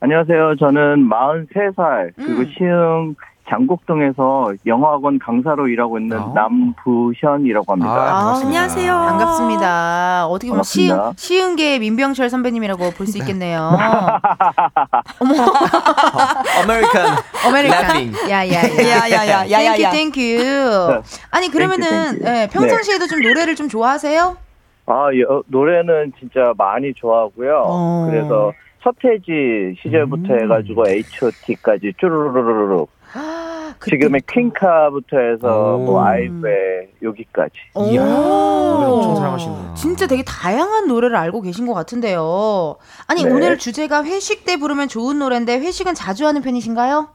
[0.00, 0.56] 안녕하세요.
[0.58, 2.46] 저는 43살 그리고 음.
[2.58, 3.14] 시흥
[3.48, 6.32] 장곡동에서 영어학원 강사로 일하고 있는 아.
[6.34, 7.92] 남부현이라고 합니다.
[7.92, 8.46] 아, 반갑습니다.
[8.60, 8.92] 안녕하세요.
[8.92, 10.26] 반갑습니다.
[10.26, 11.12] 어떻게 보면 시흥, 반갑습니다.
[11.20, 13.70] 시흥계 민병철 선배님이라고 볼 수 있겠네요.
[16.62, 17.06] American
[17.46, 17.96] American.
[17.96, 18.12] Laughing.
[18.30, 18.62] 야야야.
[19.10, 19.90] 야야야 야야야.
[19.90, 21.02] Thank you Thank you.
[21.30, 21.88] 아니 그러면은
[22.18, 22.28] thank you, thank you.
[22.38, 24.36] 예, 평상시에도 좀 노래를 좀 좋아하세요?
[24.88, 27.62] 아, 여- 노래는 진짜 많이 좋아하고요.
[27.66, 28.06] 어.
[28.10, 28.52] 그래서
[28.84, 30.40] 서태지 시절부터 음.
[30.42, 32.86] 해가지고 H.O.T.까지 쭈루루루루
[33.76, 35.78] 루 아, 지금의 퀸카부터 해서 오.
[35.78, 37.52] 뭐 아이브의 여기까지.
[37.90, 39.16] 이야, 노래 엄청 오.
[39.16, 39.74] 사랑하시는구나.
[39.74, 42.76] 진짜 되게 다양한 노래를 알고 계신 것 같은데요.
[43.06, 43.30] 아니 네.
[43.30, 47.08] 오늘 주제가 회식 때 부르면 좋은 노래인데 회식은 자주 하는 편이신가요?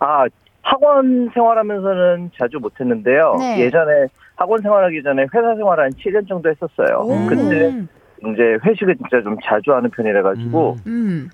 [0.00, 0.24] 아,
[0.62, 3.36] 학원 생활하면서는 자주 못했는데요.
[3.38, 3.60] 네.
[3.60, 7.06] 예전에 학원 생활하기 전에 회사 생활 한 7년 정도 했었어요.
[7.08, 7.88] 음.
[8.20, 11.30] 이제 회식을 진짜 좀 자주 하는 편이라 가지고 음.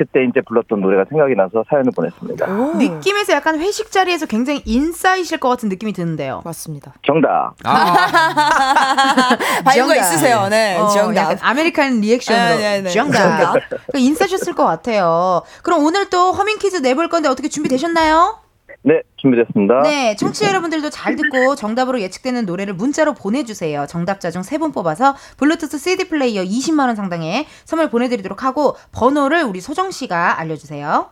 [0.00, 2.46] 그때 이제 불렀던 노래가 생각이 나서 사연을 보냈습니다.
[2.78, 6.40] 느낌에서 약간 회식 자리에서 굉장히 인싸이실 것 같은 느낌이 드는데요.
[6.42, 6.94] 맞습니다.
[7.06, 7.52] 정답.
[7.64, 9.96] 아, 바이브가 정답.
[9.96, 10.48] 있으세요.
[10.48, 10.78] 네.
[10.78, 11.20] 어, 정답.
[11.20, 12.88] 약간 아메리칸 리액션으로 네, 네, 네.
[12.88, 13.18] 정답.
[13.18, 13.52] 정답.
[13.68, 15.42] 그러니까 인싸셨을 것 같아요.
[15.62, 18.38] 그럼 오늘 또 허밍 퀴즈 내볼 건데 어떻게 준비되셨나요?
[18.82, 19.82] 네, 준비됐습니다.
[19.82, 23.86] 네, 청취자 여러분들도 잘 듣고 정답으로 예측되는 노래를 문자로 보내주세요.
[23.86, 29.42] 정답자 중 세 분 뽑아서 블루투스 CD 플레이어 20만 원 상당의 선물 보내드리도록 하고 번호를
[29.44, 31.10] 우리 소정 씨가 알려주세요.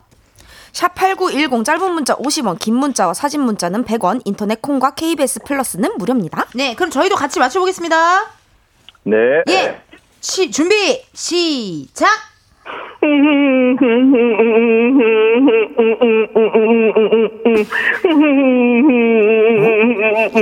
[0.71, 6.45] 샵8910 짧은 문자 50원, 긴 문자와 사진 문자는 100원, 인터넷 콩과 KBS 플러스는 무료입니다.
[6.55, 7.95] 네, 그럼 저희도 같이 맞춰보겠습니다.
[9.03, 9.15] 네.
[9.49, 9.81] 예,
[10.21, 12.07] 시, 준비 시작.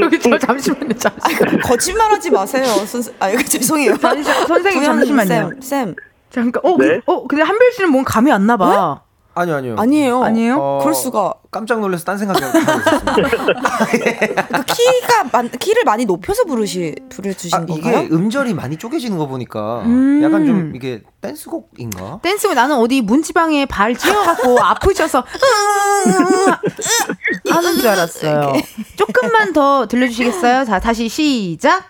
[0.02, 1.60] 여기 저 잠시만요, 잠시만.
[1.62, 2.66] 거짓말하지 마세요.
[2.86, 3.98] 선생 아, 이거 죄송해요.
[3.98, 5.28] 잠시- 선생님, 잠시만요.
[5.28, 5.96] 쌤, 쌤.
[6.30, 6.62] 잠깐.
[6.66, 7.00] 어, 네?
[7.06, 9.02] 그, 어, 근데 한별 씨는 뭔 감이 안 나봐.
[9.38, 9.76] 아니요, 아니요.
[9.78, 10.24] 아니에요.
[10.24, 10.58] 아니에요?
[10.60, 11.34] 어, 그럴 수가.
[11.52, 13.14] 깜짝 놀라서 딴 생각하고 있었습니다.
[13.16, 18.00] 그 키가 만, 키를 많이 높여서 부르시 부르 주신 아, 건가요?
[18.04, 20.22] 이게 음절이 많이 쪼개지는 거 보니까 음.
[20.24, 22.20] 약간 좀 이게 댄스곡인가?
[22.22, 25.24] 댄스면 나는 어디 문지방에 발 찧어 갖고 아프셔서
[27.50, 28.54] 하는 줄 알았어요.
[28.98, 30.66] 조금만 더 들려 주시겠어요?
[30.66, 31.86] 자, 다시 시작.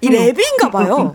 [0.00, 1.14] 이 랩인가 봐요.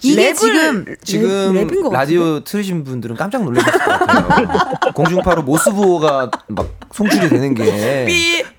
[0.00, 4.48] 이게 지금 지금 랩, 랩인 것 라디오 들으신 분들은 깜짝 놀라실 것 같아요.
[4.94, 8.04] 공중파로 모스부호가 막 송출이 되는 게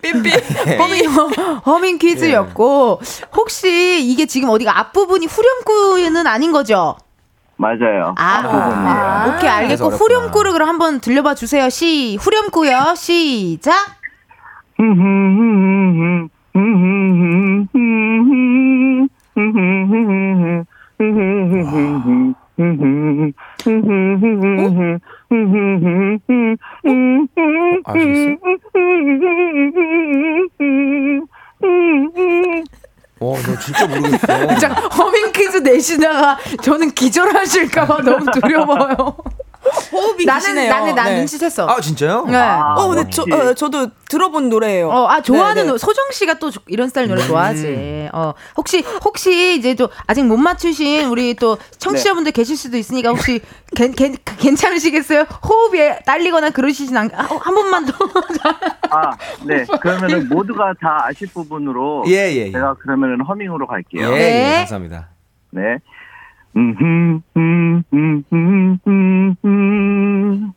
[0.01, 0.31] 삐삐삐.
[0.77, 1.09] 허밍,
[1.65, 2.99] 허밍 퀴즈였고
[3.35, 6.97] 혹시 이게 지금 어디가 앞부분이 후렴구는 아닌 거죠?
[7.55, 8.15] 맞아요.
[8.17, 9.37] 아, 앞부분이에요.
[9.37, 9.89] 오케이 알겠고.
[9.91, 11.69] 후렴구를 그럼 한번 들려봐 주세요.
[11.69, 12.95] 시 후렴구요.
[12.97, 13.98] 시작.
[33.21, 34.27] 어, 너 진짜 모르겠어.
[34.59, 39.17] 자, 허밍 퀴즈 내시다가 저는 기절하실까봐 너무 두려워요.
[39.91, 40.55] 호흡이 나는.
[40.69, 41.25] 나는 난 네.
[41.25, 41.67] 눈치챘어.
[41.67, 42.25] 아, 진짜요?
[42.27, 42.37] 네.
[42.37, 43.23] 어, 근데 저.
[43.23, 44.89] 어, 저도 들어본 노래예요.
[44.89, 45.67] 어, 아 좋아하는 네, 네.
[45.69, 47.27] 노- 소정 씨가 또 조- 이런 스타일 노래 음.
[47.27, 48.09] 좋아하지.
[48.13, 53.41] 어, 혹시 혹시 이제 또 아직 못 맞추신 우리 또 청취자분들 계실 수도 있으니까 혹시
[53.75, 55.23] 괜, 괜, 괜찮으시겠어요?
[55.47, 57.09] 호흡이 딸리거나 그러시진 않.
[57.13, 57.93] 아, 한 번만 더.
[58.89, 59.11] 아,
[59.45, 59.65] 네.
[59.81, 62.51] 그러면은 모두가 다 아실 부분으로 예, 예, 예.
[62.51, 64.07] 제가 그러면은 허밍으로 갈게요.
[64.13, 64.51] 예, 네.
[64.53, 65.09] 예, 감사합니다.
[65.51, 65.61] 네.
[66.59, 68.79] 음, 음, 음, 음,
[69.45, 70.51] 음.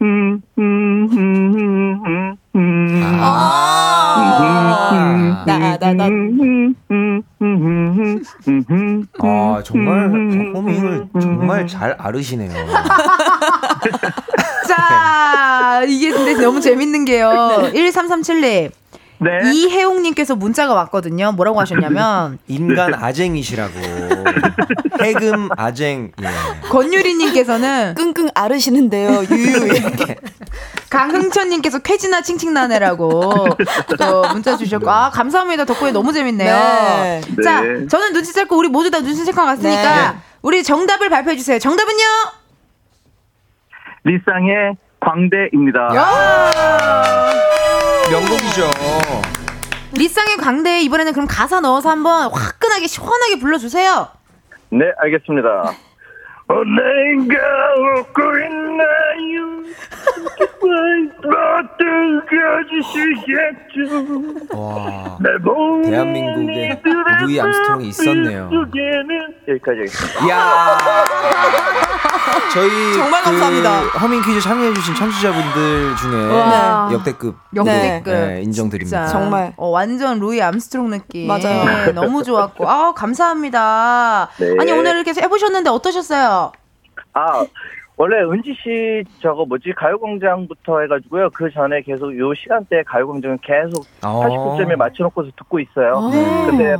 [0.00, 3.02] 음, 음, 음, 음, 음.
[3.20, 4.14] 아,
[5.44, 5.76] 나.
[6.08, 9.06] 음, 음, 음, 음, 음, 음.
[9.20, 10.10] 아, 정말
[11.20, 12.52] 정말 잘 아르시네요.
[14.66, 17.30] 자, 이게 근데 너무 재밌는 게요.
[17.74, 18.70] 1337님.
[19.20, 19.40] 네.
[19.52, 21.32] 이혜용님께서 문자가 왔거든요.
[21.32, 23.72] 뭐라고 하셨냐면, 인간 아쟁이시라고.
[25.02, 26.12] 해금 아쟁.
[26.22, 26.26] 예.
[26.68, 29.68] 권유리님께서는 끙끙 앓으시는데요, 유유.
[30.90, 33.46] 강흥천님께서 쾌지나 칭칭나네라고
[33.98, 36.54] 또 문자 주셨고 아 감사합니다 덕분에 너무 재밌네요.
[36.54, 37.20] 네.
[37.44, 37.86] 자 네.
[37.86, 40.18] 저는 눈치 챘고 우리 모두 다 눈치 챌것 같으니까 네.
[40.40, 41.58] 우리 정답을 발표해 주세요.
[41.58, 42.04] 정답은요?
[44.04, 45.88] 리쌍의 광대입니다.
[48.10, 48.70] 명곡이죠.
[49.92, 54.08] 리쌍의 광대 이번에는 그럼 가사 넣어서 한번 화끈하게 시원하게 불러주세요.
[54.70, 55.72] 네, 알겠습니다.
[56.48, 57.36] 언젠가
[57.98, 59.58] 웃고 있나요?
[62.88, 64.56] 어떡하시겠죠?
[64.56, 65.18] 와.
[65.84, 66.80] 대한민국에
[67.20, 68.50] 루이 암스트롱이 있었네요.
[69.46, 70.26] 여기까지 하겠습니다.
[70.26, 70.78] 이야.
[72.52, 73.80] 저희 정말 그 감사합니다.
[74.00, 76.88] 허밍 퀴즈 참여해주신 청취자분들 중에 와.
[76.92, 79.06] 역대급 역대급 네, 인정드립니다.
[79.06, 79.12] 진짜.
[79.12, 79.52] 정말.
[79.56, 81.26] 어, 완전 루이 암스트롱 느낌.
[81.28, 81.64] 맞아요.
[81.64, 84.28] 네, 너무 좋았고 아 감사합니다.
[84.38, 84.56] 네.
[84.60, 86.52] 아니 오늘 이렇게 해보셨는데 어떠셨어요?
[87.14, 87.44] 아,
[87.96, 91.30] 원래 은지 씨 저거 뭐지 가요광장부터 해가지고요.
[91.34, 94.22] 그 전에 계속 요 시간대에 가요광장은 계속 어.
[94.24, 96.08] 89점에 맞춰놓고서 듣고 있어요.
[96.12, 96.46] 네.
[96.46, 96.76] 근데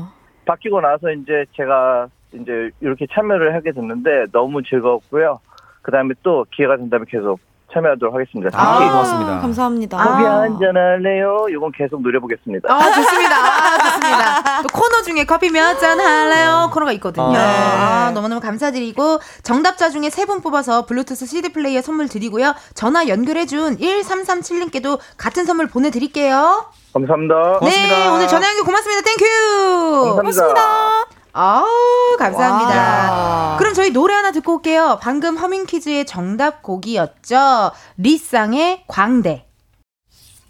[0.46, 5.40] 바뀌고 나서 이제 제가 이제 이렇게 참여를 하게 됐는데 너무 즐거웠고요.
[5.82, 7.38] 그 다음에 또 기회가 된다면 계속
[7.72, 8.50] 참여하도록 하겠습니다.
[8.58, 9.40] 아, 고맙습니다.
[9.40, 9.96] 감사합니다.
[9.98, 10.40] 커피 아.
[10.40, 11.46] 한잔 할래요?
[11.50, 12.72] 이건 계속 노려보겠습니다.
[12.72, 13.34] 아, 좋습니다.
[13.36, 14.62] 아, 좋습니다.
[14.62, 16.70] 또 코너 중에 커피 몇 잔 할래요?
[16.72, 17.30] 코너가 있거든요.
[17.30, 17.38] 네.
[17.38, 22.54] 아, 너무너무 감사드리고, 정답자 중에 세 분 뽑아서 블루투스 CD 플레이어 선물 드리고요.
[22.74, 26.64] 전화 연결해준 1337님께도 같은 선물 보내드릴게요.
[26.94, 27.58] 감사합니다.
[27.58, 27.96] 고맙습니다.
[27.98, 29.02] 네, 오늘 전화 연결 고맙습니다.
[29.04, 30.16] Thank you!
[30.16, 31.04] 감사합니다.
[31.40, 33.12] 아우, 감사합니다.
[33.12, 33.56] 와.
[33.58, 34.98] 그럼 저희 노래 하나 듣고 올게요.
[35.00, 37.70] 방금 허밍 퀴즈의 정답 곡이었죠.
[37.96, 39.46] 리쌍의 광대.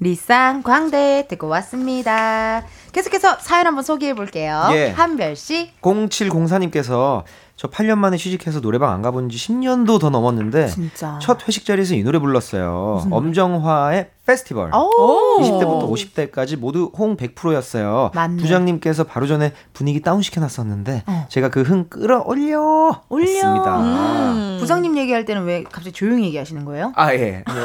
[0.01, 2.65] 리쌍 광대 듣고 왔습니다.
[2.93, 4.69] 계속해서 사연 한번 소개해 볼게요.
[4.73, 4.91] 예.
[4.91, 5.73] 한별 씨.
[5.83, 7.25] 0704님께서
[7.59, 11.19] 저 8년 만에 취직해서 노래방 안 가본 지 10년도 더 넘었는데 진짜.
[11.21, 13.03] 첫 회식 자리에서 이 노래 불렀어요.
[13.11, 14.71] 엄정화의 페스티벌.
[14.73, 15.41] 오.
[15.41, 18.13] 20대부터 50대까지 모두 호응 100%였어요.
[18.15, 18.41] 맞네.
[18.43, 21.27] 부장님께서 바로 전에 분위기 다운 시켜놨었는데 어.
[21.31, 23.25] 제가 그 흥 끌어올려 올려.
[23.27, 23.81] 했습니다.
[23.81, 24.59] 음.
[24.61, 26.93] 부장님 얘기할 때는 왜 갑자기 조용히 얘기하시는 거예요?
[26.95, 27.43] 아 예.
[27.47, 27.57] 뭐,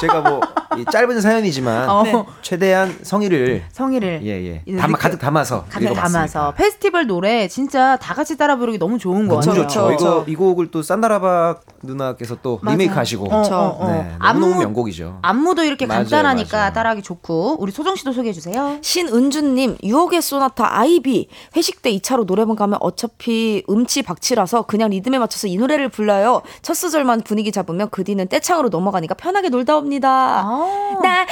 [0.00, 2.26] 제가 뭐이 짧은 사연이지만 어.
[2.42, 6.08] 최대한 성의를 성의를 예예 이렇게 담아 가득 담아서 가득 읽어봤습니다.
[6.08, 9.62] 담아서 페스티벌 노래 진짜 다 같이 따라 부르기 너무 좋은 거 너무 같아요.
[9.66, 9.86] 좋죠.
[9.88, 9.94] 그쵸.
[9.98, 12.76] 이거 이 곡을 또 산다라박 누나께서 또 맞아요.
[12.76, 13.90] 리메이크하시고 어, 어, 어.
[13.92, 15.18] 네, 안무- 명곡이죠.
[15.22, 16.72] 안무도 이렇게 맞아요, 간단하니까 맞아요.
[16.72, 18.78] 따라하기 좋고 우리 소정 씨도 소개해 주세요.
[18.82, 21.28] 신은주님, 유혹의 소나타 아이비.
[21.56, 26.42] 회식 때 2차로 노래방 가면 어차피 음치 박치라서 그냥 리듬에 맞춰서 이 노래를 불러요.
[26.62, 30.40] 첫 소절만 분위기 잡으면 그 뒤는 떼창으로 넘어가니까 편하게 놀다 옵니다.
[30.44, 30.98] 아.
[31.02, 31.26] 나널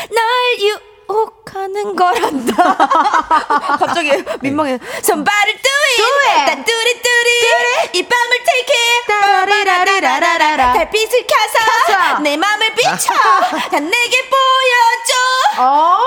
[0.61, 2.77] 유 혹하는 거란다.
[3.79, 4.79] 갑자기 민망해.
[4.99, 5.97] Somebody do it.
[5.97, 6.45] Do it.
[6.47, 7.99] 난 뚜리 뚜리.
[7.99, 9.07] 이 밤을 take it.
[9.07, 10.73] 따리라리라라라라.
[10.75, 12.19] 달빛을 켜서 켜서.
[12.21, 13.15] 내 맘을 비춰.
[13.71, 15.63] 다 내게 보여줘.
[15.63, 15.99] 어.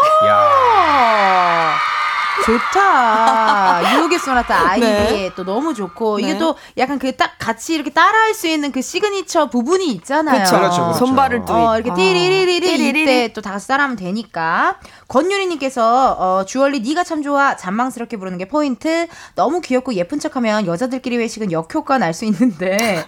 [2.45, 3.93] 좋다.
[3.97, 5.31] 유혹의 소나타 아이비 네.
[5.35, 6.39] 또 너무 좋고 이게 네.
[6.39, 10.43] 또 약간 그 딱 같이 이렇게 따라할 수 있는 그 시그니처 부분이 있잖아요.
[10.43, 10.57] 그쵸.
[10.57, 10.99] 그렇죠, 그렇죠.
[10.99, 11.55] 손발을 뚜이.
[11.55, 11.93] 어, 이렇게 아.
[11.95, 13.01] 띠리리리리 띠리리리.
[13.01, 14.77] 이때 또 다 같이 따라하면 되니까.
[15.07, 19.07] 권유리님께서 어, 주얼리 네가 참 좋아 잔망스럽게 부르는 게 포인트.
[19.35, 23.05] 너무 귀엽고 예쁜 척하면 여자들끼리 회식은 역효과 날 수 있는데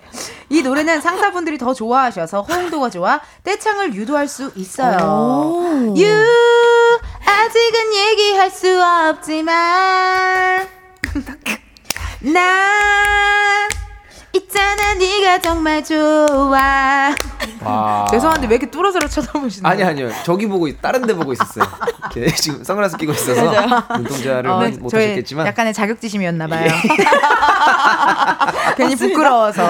[0.50, 4.98] 이 노래는 상사분들이 더 좋아하셔서 호응도가 좋아 떼창을 유도할 수 있어요.
[5.06, 5.96] 오.
[5.98, 6.06] 유
[7.26, 10.68] 아직은 얘기할 수 없지만.
[12.22, 13.68] 나
[14.34, 17.14] 있잖아 네가 정말 좋아
[17.64, 18.06] 와.
[18.10, 19.72] 죄송한데 왜 이렇게 뚫어져라 쳐다보시나요?
[19.72, 20.10] 아니 아니요.
[20.24, 21.66] 저기 보고 있- 다른 데 보고 있었어요.
[22.16, 23.42] 이렇게 지금 선글라스 끼고 있어서
[23.98, 26.72] 눈동자를 어, 못 하셨겠지만 약간의 자격지심이었나 봐요.
[28.78, 29.62] 괜히 부끄러워서.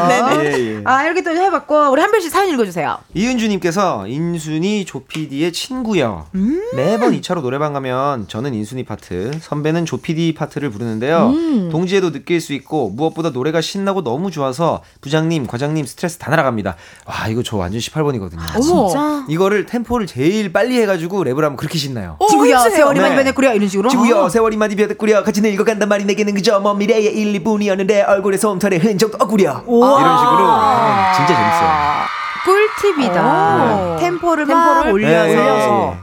[0.44, 0.82] 예, 예.
[0.86, 2.98] 아 이렇게 또 해봤고 우리 한별 씨 사연 읽어주세요.
[3.14, 6.28] 이은주님께서 인순이 조피디의 친구요.
[6.36, 6.62] 음.
[6.76, 11.28] 매번 2차로 노래방 가면 저는 인순이 파트, 선배는 조피디 파트를 부르는데요.
[11.28, 11.70] 음.
[11.72, 16.76] 동지애도 느낄 수 있고 무엇보다 노래가 신나고 너무 좋아 서 부장님, 과장님 스트레스 다 날아갑니다.
[17.06, 18.40] 와 이거 저 완전 18번이거든요.
[18.40, 19.26] 아, 진짜?
[19.30, 22.18] 이거를 템포를 제일 빨리 해가지고 랩을 하면 그렇게 신나요.
[22.30, 23.18] 친구여 세월이 많이 네.
[23.18, 23.90] 변했구려 이런 식으로.
[23.90, 29.18] 친구여 세월이 많이 변했구려 같이 늙어간단 말이 내게는 그저 먼 미래의 일뿐이었는데 얼굴에 솜털의 흔적도
[29.20, 32.02] 없구려 이런 식으로 아, 진짜 재밌어요.
[32.44, 33.96] 꿀 팁이다.
[33.96, 34.00] 오.
[34.00, 35.14] 템포를, 템포를 막 올려서.
[35.28, 35.42] 네, 네, 네.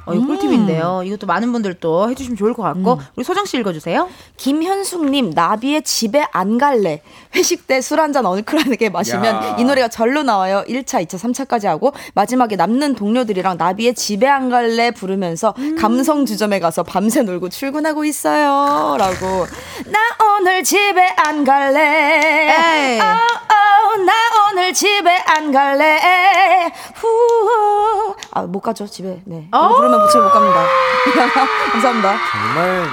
[0.06, 1.02] 어, 이거 꿀팁인데요.
[1.04, 3.00] 이것도 많은 분들 또 해주시면 좋을 것 같고.
[3.16, 4.08] 우리 소정 씨 읽어주세요.
[4.36, 7.02] 김현숙님 나비의 집에 안 갈래
[7.34, 9.56] 회식 때 술 한잔 얼큰하게 마시면 야.
[9.58, 11.16] 이 노래가 절로 나와요 1차 2차
[11.46, 17.48] 3차까지 하고 마지막에 남는 동료들이랑 나비의 집에 안 갈래 부르면서 감성 주점에 가서 밤새 놀고
[17.48, 19.46] 출근하고 있어요 라고
[19.86, 19.98] 나
[20.36, 23.00] 오늘 집에 안 갈래 에이.
[23.00, 24.12] 어, 어, 나
[24.50, 26.67] 오늘 집에 안 갈래
[28.34, 30.64] 후아못 가죠 집에 네 이거 부르면 집에 못 갑니다
[31.72, 32.84] 감사합니다 정말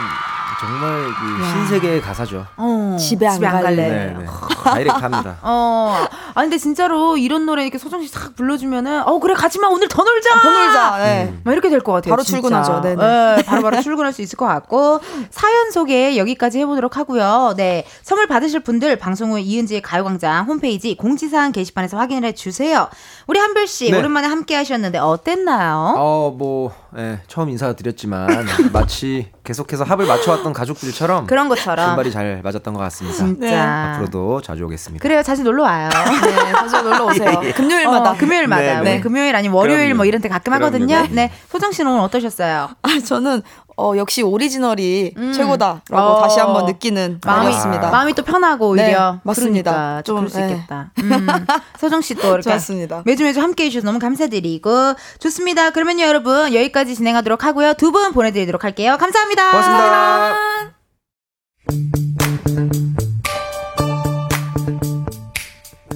[0.57, 2.45] 정말 그 신세계의 가사죠.
[2.55, 3.75] 어, 집에 안 갈래.
[3.75, 4.25] 네, 네.
[4.63, 5.35] 다이렉트 합니다.
[5.43, 6.05] 어.
[6.33, 10.01] 아, 근데 진짜로 이런 노래 이렇게 소정 씨 싹 불러주면은, 어, 그래, 가지마, 오늘 더
[10.03, 10.41] 놀자!
[10.41, 10.97] 더 놀자.
[10.99, 11.25] 네.
[11.29, 11.41] 음.
[11.43, 12.11] 막 이렇게 될 것 같아요.
[12.13, 12.39] 바로 진짜.
[12.41, 12.81] 출근하죠.
[12.81, 12.95] 네네.
[12.95, 15.01] 네, 바로바로 출근할 수 있을 것 같고.
[15.29, 17.53] 사연 소개 여기까지 해보도록 하고요.
[17.57, 17.85] 네.
[18.01, 22.87] 선물 받으실 분들 방송 후 이은지의 가요광장 홈페이지 공지사항 게시판에서 확인을 해주세요.
[23.27, 23.97] 우리 한별 씨, 네.
[23.97, 25.95] 오랜만에 함께 하셨는데 어땠나요?
[25.97, 28.27] 어, 뭐, 예, 처음 인사드렸지만,
[28.71, 31.87] 마치 계속해서 합을 맞춰왔던 가족들처럼, 그런 것처럼.
[31.87, 33.17] 분발이 잘 맞았던 것 같습니다.
[33.17, 33.93] 진짜.
[33.95, 35.01] 앞으로도 자주 오겠습니다.
[35.01, 35.23] 그래요.
[35.23, 35.89] 자주 놀러 와요.
[36.23, 37.41] 네, 자주 놀러 오세요.
[37.55, 38.11] 금요일마다.
[38.11, 38.61] 어, 금요일마다.
[38.61, 39.01] 네, 네.
[39.01, 39.95] 금요일 아니면 월요일 그럼요.
[39.97, 41.01] 뭐 이런 때 가끔 그럼요, 하거든요.
[41.01, 41.07] 네.
[41.09, 41.31] 네.
[41.49, 42.69] 소정 씨는 오늘 어떠셨어요?
[42.81, 43.41] 아, 저는
[43.77, 45.33] 어, 역시 오리지널이 음.
[45.33, 46.21] 최고다라고 어.
[46.21, 47.89] 다시 한번 느끼는 마음이 마음이었습니다.
[47.91, 49.71] 마음이 또 편하고 오히려 네, 맞습니다.
[49.71, 50.53] 그러니까 좀 그럴 수 좀, 네.
[50.53, 50.91] 있겠다.
[50.99, 51.27] 음,
[51.77, 53.03] 소정 씨 또 이렇게 좋았습니다.
[53.05, 55.71] 매주 매주 함께 해주셔서 너무 감사드리고 좋습니다.
[55.71, 58.97] 그러면요 여러분 여기까지 진행하도록 하고요 두 분 보내드리도록 할게요.
[58.99, 59.51] 감사합니다.
[59.51, 60.35] 고맙습니다.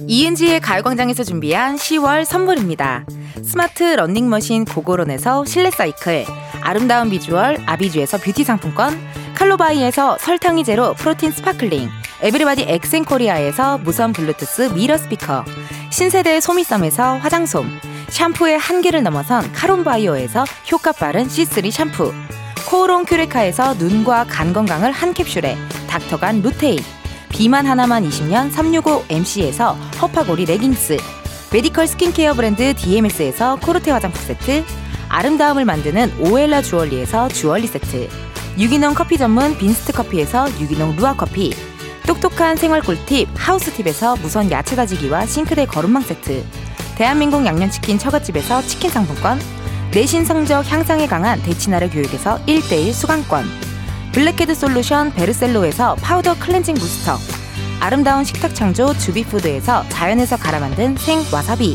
[0.06, 3.04] 이은지의 가요광장에서 준비한 10월 선물입니다.
[3.44, 6.24] 스마트 러닝머신 고고론에서 실내 사이클,
[6.62, 8.98] 아름다운 비주얼 아비주에서 뷰티 상품권,
[9.34, 11.88] 칼로바이에서 설탕이 제로 프로틴 sparkling,
[12.22, 15.44] 에브리바디 엑센코리아에서 무선 블루투스 미러 스피커,
[15.90, 17.66] 신세대 소미섬에서 화장솜,
[18.08, 22.12] 샴푸의 한계를 넘어선 카론바이오에서 효과 빠른 C3 샴푸,
[22.68, 25.56] 코오롱 큐레카에서 눈과 간 건강을 한 캡슐에
[25.88, 26.78] 닥터간 루테인,
[27.30, 30.98] 비만 하나만 20년 365MC에서 허파고리 레깅스
[31.52, 34.64] medical 스킨케어 브랜드 DMS에서 코르테 화장품 세트
[35.10, 38.08] 아름다움을 만드는 오엘라 주얼리에서 주얼리 세트
[38.58, 41.52] 유기농 커피 전문 빈스트 커피에서 유기농 루아 커피
[42.06, 46.44] 똑똑한 생활 꿀팁 하우스팁에서 무선 야채 다지기와 싱크대 거름망 세트
[46.96, 49.38] 대한민국 양념치킨 처갓집에서 치킨 상품권
[49.92, 53.44] 내신 성적 향상에 강한 대치나래 교육에서 1대1 수강권
[54.12, 57.16] blackhead solution 베르셀로에서 파우더 클렌징 부스터
[57.80, 61.74] 아름다운 식탁 창조 주비푸드에서 자연에서 갈아 만든 생 와사비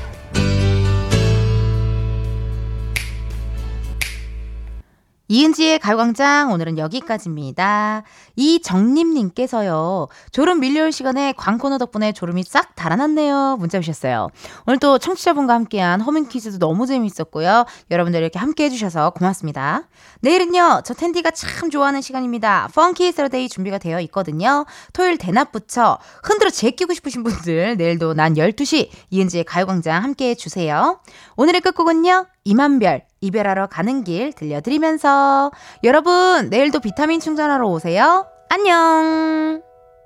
[5.31, 8.03] 이은지의 가요광장 오늘은 여기까지입니다.
[8.35, 10.09] 이정림님께서요.
[10.33, 13.55] 졸음 밀려올 시간에 광코노 덕분에 졸음이 싹 달아났네요.
[13.57, 14.27] 문자 주셨어요.
[14.67, 17.63] 오늘 또 청취자분과 함께한 허밍 퀴즈도 너무 재미있었고요.
[17.91, 19.87] 여러분들 이렇게 함께 해 주셔서 고맙습니다.
[20.19, 20.81] 내일은요.
[20.83, 22.67] 저 텐디가 참 좋아하는 시간입니다.
[22.75, 24.65] funky Saturday 준비가 되어 있거든요.
[24.91, 30.99] 토요일 대낮부터 흔들어 제끼고 싶으신 분들 내일도 낮 12시 이은지의 가요광장 함께 해 주세요.
[31.37, 32.25] 오늘의 끝곡은요.
[32.43, 35.51] 이만별 이별하러 가는 길 들려드리면서
[35.83, 38.25] 여러분 내일도 비타민 충전하러 오세요.
[38.49, 39.70] 안녕.